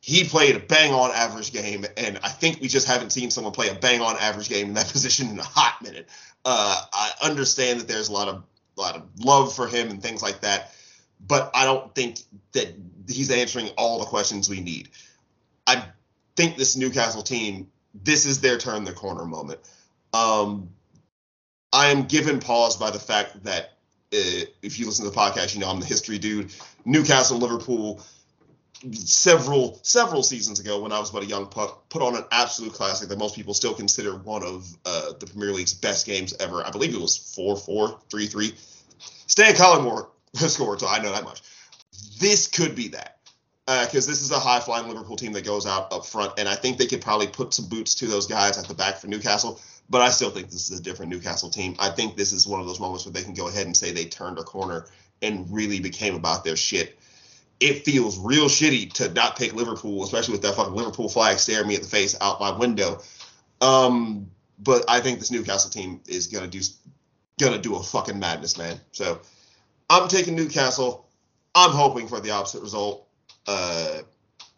he 0.00 0.24
played 0.24 0.56
a 0.56 0.58
bang 0.58 0.94
on 0.94 1.11
average 1.11 1.52
game, 1.52 1.84
and 1.98 2.18
I 2.22 2.30
think 2.30 2.61
we 2.61 2.68
just 2.68 2.87
haven't 2.87 3.11
seen 3.11 3.30
someone 3.30 3.52
play 3.52 3.68
a 3.68 3.74
bang 3.74 4.00
on 4.00 4.16
average 4.16 4.48
game 4.48 4.68
in 4.68 4.74
that 4.74 4.88
position 4.92 5.28
in 5.28 5.38
a 5.38 5.44
hot 5.44 5.82
minute. 5.82 6.08
Uh, 6.44 6.80
I 6.92 7.12
understand 7.22 7.80
that 7.80 7.88
there's 7.88 8.08
a 8.08 8.12
lot 8.12 8.28
of 8.28 8.42
a 8.76 8.80
lot 8.80 8.96
of 8.96 9.02
love 9.18 9.54
for 9.54 9.66
him 9.66 9.90
and 9.90 10.02
things 10.02 10.22
like 10.22 10.40
that, 10.40 10.72
but 11.26 11.50
I 11.52 11.64
don't 11.64 11.94
think 11.94 12.20
that 12.52 12.68
he's 13.08 13.30
answering 13.30 13.68
all 13.76 13.98
the 13.98 14.06
questions 14.06 14.48
we 14.48 14.61
need. 14.61 14.88
I 15.66 15.84
think 16.37 16.56
this 16.56 16.76
Newcastle 16.76 17.22
team, 17.22 17.68
this 17.92 18.24
is 18.24 18.40
their 18.40 18.56
turn 18.56 18.84
the 18.84 18.92
corner 18.92 19.24
moment. 19.24 19.61
Um, 20.14 20.70
I 21.72 21.88
am 21.88 22.04
given 22.04 22.38
pause 22.38 22.76
by 22.76 22.90
the 22.90 23.00
fact 23.00 23.42
that 23.44 23.77
if 24.10 24.78
you 24.78 24.86
listen 24.86 25.04
to 25.04 25.10
the 25.10 25.16
podcast, 25.16 25.54
you 25.54 25.60
know 25.60 25.68
I'm 25.68 25.80
the 25.80 25.86
history 25.86 26.18
dude. 26.18 26.52
Newcastle, 26.84 27.38
Liverpool 27.38 28.00
several 28.92 29.78
several 29.82 30.22
seasons 30.22 30.60
ago 30.60 30.80
when 30.80 30.92
I 30.92 31.00
was 31.00 31.10
but 31.10 31.22
a 31.22 31.26
young 31.26 31.46
pup, 31.46 31.88
put 31.88 32.02
on 32.02 32.14
an 32.16 32.24
absolute 32.30 32.72
classic 32.72 33.08
that 33.08 33.18
most 33.18 33.34
people 33.34 33.54
still 33.54 33.74
consider 33.74 34.16
one 34.16 34.42
of 34.42 34.68
uh, 34.86 35.12
the 35.18 35.26
Premier 35.26 35.52
League's 35.52 35.74
best 35.74 36.06
games 36.06 36.34
ever. 36.38 36.64
I 36.64 36.70
believe 36.70 36.94
it 36.94 37.00
was 37.00 37.18
4-4, 37.18 38.00
3-3. 38.08 38.54
Stan 39.26 39.54
Collymore 39.54 40.08
scored, 40.34 40.80
so 40.80 40.88
I 40.88 41.02
know 41.02 41.12
that 41.12 41.24
much. 41.24 41.42
This 42.20 42.46
could 42.46 42.74
be 42.74 42.88
that 42.88 43.17
because 43.68 44.09
uh, 44.09 44.11
this 44.11 44.22
is 44.22 44.31
a 44.31 44.38
high 44.38 44.61
flying 44.61 44.88
Liverpool 44.88 45.16
team 45.16 45.33
that 45.33 45.44
goes 45.44 45.66
out 45.66 45.92
up 45.92 46.07
front, 46.07 46.33
and 46.38 46.48
I 46.48 46.54
think 46.54 46.78
they 46.78 46.87
could 46.87 47.02
probably 47.02 47.26
put 47.26 47.52
some 47.52 47.68
boots 47.68 47.94
to 47.96 48.07
those 48.07 48.26
guys 48.26 48.57
at 48.57 48.66
the 48.66 48.74
back 48.74 48.96
for 48.96 49.09
Newcastle. 49.09 49.61
But 49.90 50.00
I 50.00 50.11
still 50.11 50.31
think 50.31 50.50
this 50.50 50.70
is 50.70 50.81
a 50.81 50.83
different 50.83 51.11
Newcastle 51.11 51.50
team. 51.50 51.76
I 51.78 51.90
think 51.90 52.16
this 52.16 52.33
is 52.33 52.46
one 52.46 52.61
of 52.61 52.66
those 52.66 52.81
moments 52.81 53.04
where 53.04 53.12
they 53.12 53.22
can 53.22 53.35
go 53.35 53.48
ahead 53.48 53.66
and 53.66 53.76
say 53.76 53.92
they 53.92 54.07
turned 54.07 54.38
a 54.38 54.42
corner 54.42 54.87
and 55.22 55.50
really 55.50 55.81
became 55.81 56.14
about 56.14 56.44
their 56.44 56.57
shit 56.57 56.98
it 57.61 57.85
feels 57.85 58.18
real 58.18 58.46
shitty 58.46 58.92
to 58.94 59.12
not 59.12 59.37
pick 59.37 59.52
Liverpool, 59.52 60.04
especially 60.04 60.33
with 60.33 60.42
that 60.42 60.54
fucking 60.54 60.74
Liverpool 60.74 61.09
flag 61.09 61.38
staring 61.38 61.68
me 61.68 61.74
at 61.74 61.83
the 61.83 61.88
face 61.88 62.16
out 62.20 62.40
my 62.40 62.57
window. 62.57 63.00
Um, 63.61 64.31
but 64.61 64.85
I 64.88 65.00
think 65.00 65.18
this 65.18 65.31
Newcastle 65.31 65.70
team 65.70 66.00
is 66.07 66.28
gonna 66.28 66.46
do 66.46 66.61
gonna 67.40 67.59
do 67.59 67.76
a 67.76 67.83
fucking 67.83 68.18
madness, 68.18 68.57
man. 68.59 68.81
So 68.92 69.20
I'm 69.90 70.09
taking 70.09 70.37
Newcastle. 70.37 71.09
I'm 71.54 71.70
hoping 71.70 72.07
for 72.07 72.20
the 72.20 72.31
opposite 72.31 72.62
result. 72.62 73.07
Uh, 73.48 74.02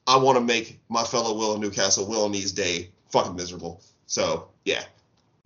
I 0.08 0.16
want 0.16 0.36
to 0.36 0.44
make 0.44 0.80
my 0.88 1.04
fellow 1.04 1.32
Will 1.34 1.54
in 1.54 1.60
Newcastle, 1.60 2.06
Will 2.06 2.26
and 2.26 2.34
E's 2.34 2.50
day 2.50 2.90
fucking 3.10 3.36
miserable. 3.36 3.80
So 4.06 4.48
yeah, 4.64 4.82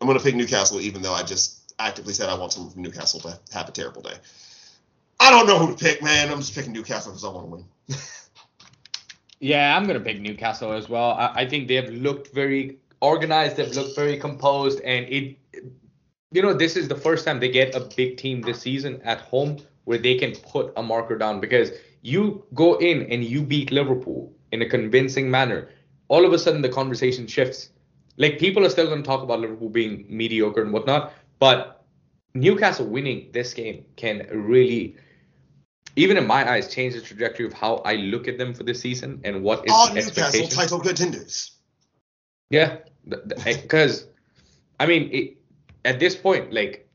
I'm 0.00 0.06
gonna 0.06 0.18
pick 0.18 0.34
Newcastle, 0.34 0.80
even 0.80 1.02
though 1.02 1.12
I 1.12 1.22
just 1.22 1.74
actively 1.78 2.14
said 2.14 2.30
I 2.30 2.38
want 2.38 2.52
someone 2.52 2.72
from 2.72 2.82
Newcastle 2.82 3.20
to 3.20 3.38
have 3.52 3.68
a 3.68 3.72
terrible 3.72 4.00
day. 4.00 4.14
I 5.20 5.30
don't 5.30 5.46
know 5.46 5.58
who 5.58 5.74
to 5.74 5.84
pick, 5.84 6.02
man. 6.02 6.30
I'm 6.30 6.38
just 6.38 6.54
picking 6.54 6.72
Newcastle 6.72 7.12
because 7.12 7.24
I 7.24 7.28
want 7.28 7.46
to 7.46 7.50
win. 7.50 7.64
yeah, 9.40 9.76
I'm 9.76 9.86
gonna 9.86 10.00
pick 10.00 10.20
Newcastle 10.20 10.72
as 10.72 10.88
well. 10.88 11.10
I, 11.10 11.32
I 11.34 11.46
think 11.46 11.68
they've 11.68 11.90
looked 11.90 12.34
very 12.34 12.78
organized. 13.02 13.56
They've 13.56 13.74
looked 13.76 13.94
very 13.94 14.16
composed, 14.16 14.80
and 14.80 15.04
it, 15.10 15.36
you 16.32 16.40
know, 16.40 16.54
this 16.54 16.76
is 16.76 16.88
the 16.88 16.96
first 16.96 17.26
time 17.26 17.38
they 17.38 17.50
get 17.50 17.74
a 17.74 17.80
big 17.80 18.16
team 18.16 18.40
this 18.40 18.62
season 18.62 19.02
at 19.02 19.20
home 19.20 19.58
where 19.84 19.98
they 19.98 20.16
can 20.16 20.32
put 20.32 20.72
a 20.78 20.82
marker 20.82 21.18
down 21.18 21.40
because 21.40 21.70
you 22.04 22.44
go 22.52 22.74
in 22.76 23.10
and 23.10 23.24
you 23.24 23.42
beat 23.42 23.72
Liverpool 23.72 24.30
in 24.52 24.60
a 24.60 24.68
convincing 24.68 25.30
manner. 25.30 25.70
All 26.08 26.26
of 26.26 26.34
a 26.34 26.38
sudden, 26.38 26.60
the 26.60 26.68
conversation 26.68 27.26
shifts. 27.26 27.70
Like 28.18 28.38
people 28.38 28.64
are 28.64 28.68
still 28.68 28.86
going 28.86 29.02
to 29.02 29.06
talk 29.06 29.22
about 29.22 29.40
Liverpool 29.40 29.70
being 29.70 30.04
mediocre 30.08 30.62
and 30.62 30.72
whatnot, 30.72 31.14
but 31.38 31.82
Newcastle 32.34 32.86
winning 32.86 33.30
this 33.32 33.54
game 33.54 33.86
can 33.96 34.28
really 34.30 34.96
even 35.96 36.16
in 36.16 36.26
my 36.26 36.50
eyes, 36.50 36.72
change 36.72 36.94
the 36.94 37.00
trajectory 37.00 37.46
of 37.46 37.52
how 37.52 37.76
I 37.76 37.94
look 37.94 38.26
at 38.26 38.36
them 38.36 38.52
for 38.52 38.64
this 38.64 38.80
season 38.80 39.20
and 39.24 39.42
what 39.42 39.64
is 39.64 39.72
All 39.72 39.94
Newcastle 39.94 40.48
title 40.48 40.80
contenders. 40.80 41.52
Yeah, 42.50 42.78
because 43.06 44.08
I 44.78 44.86
mean, 44.86 45.08
it, 45.12 45.36
at 45.84 46.00
this 46.00 46.14
point, 46.14 46.52
like 46.52 46.88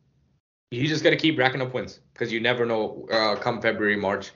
you 0.71 0.87
just 0.87 1.03
got 1.03 1.11
to 1.11 1.17
keep 1.17 1.37
racking 1.39 1.61
up 1.61 1.73
wins 1.73 1.99
because 2.13 2.31
you 2.31 2.39
never 2.39 2.65
know 2.65 3.07
uh, 3.11 3.35
come 3.35 3.61
February, 3.61 3.95
March, 3.95 4.31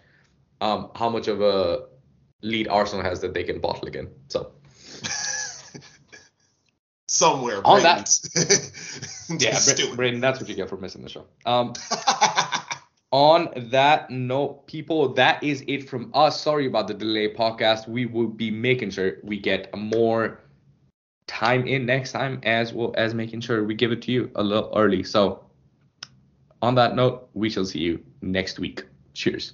um, 0.63 0.89
how 0.95 1.09
much 1.09 1.27
of 1.27 1.41
a 1.41 1.87
lead 2.41 2.69
Arsenal 2.69 3.03
has 3.03 3.19
that 3.19 3.33
they 3.33 3.43
can 3.43 3.59
bottle 3.59 3.87
again. 3.87 4.07
So 4.29 4.53
somewhere 7.07 7.61
on 7.65 7.83
that, 7.83 8.09
yeah, 9.39 9.59
Braden, 9.95 10.21
that's 10.21 10.39
what 10.39 10.47
you 10.47 10.55
get 10.55 10.69
for 10.69 10.77
missing 10.77 11.03
the 11.03 11.09
show. 11.09 11.25
Um, 11.45 11.73
on 13.11 13.49
that 13.71 14.09
note, 14.09 14.65
people, 14.67 15.13
that 15.15 15.43
is 15.43 15.65
it 15.67 15.89
from 15.89 16.11
us. 16.13 16.39
Sorry 16.39 16.65
about 16.65 16.87
the 16.87 16.93
delay 16.93 17.33
podcast. 17.33 17.89
We 17.89 18.05
will 18.05 18.27
be 18.27 18.49
making 18.49 18.91
sure 18.91 19.17
we 19.21 19.39
get 19.39 19.75
more 19.77 20.39
time 21.27 21.67
in 21.67 21.85
next 21.85 22.13
time 22.13 22.39
as 22.43 22.71
well 22.71 22.93
as 22.97 23.13
making 23.13 23.41
sure 23.41 23.65
we 23.65 23.75
give 23.75 23.91
it 23.91 24.01
to 24.03 24.13
you 24.13 24.31
a 24.35 24.43
little 24.43 24.71
early. 24.73 25.03
So 25.03 25.43
on 26.61 26.75
that 26.75 26.95
note, 26.95 27.27
we 27.33 27.49
shall 27.49 27.65
see 27.65 27.79
you 27.79 28.01
next 28.21 28.59
week. 28.59 28.85
Cheers. 29.13 29.53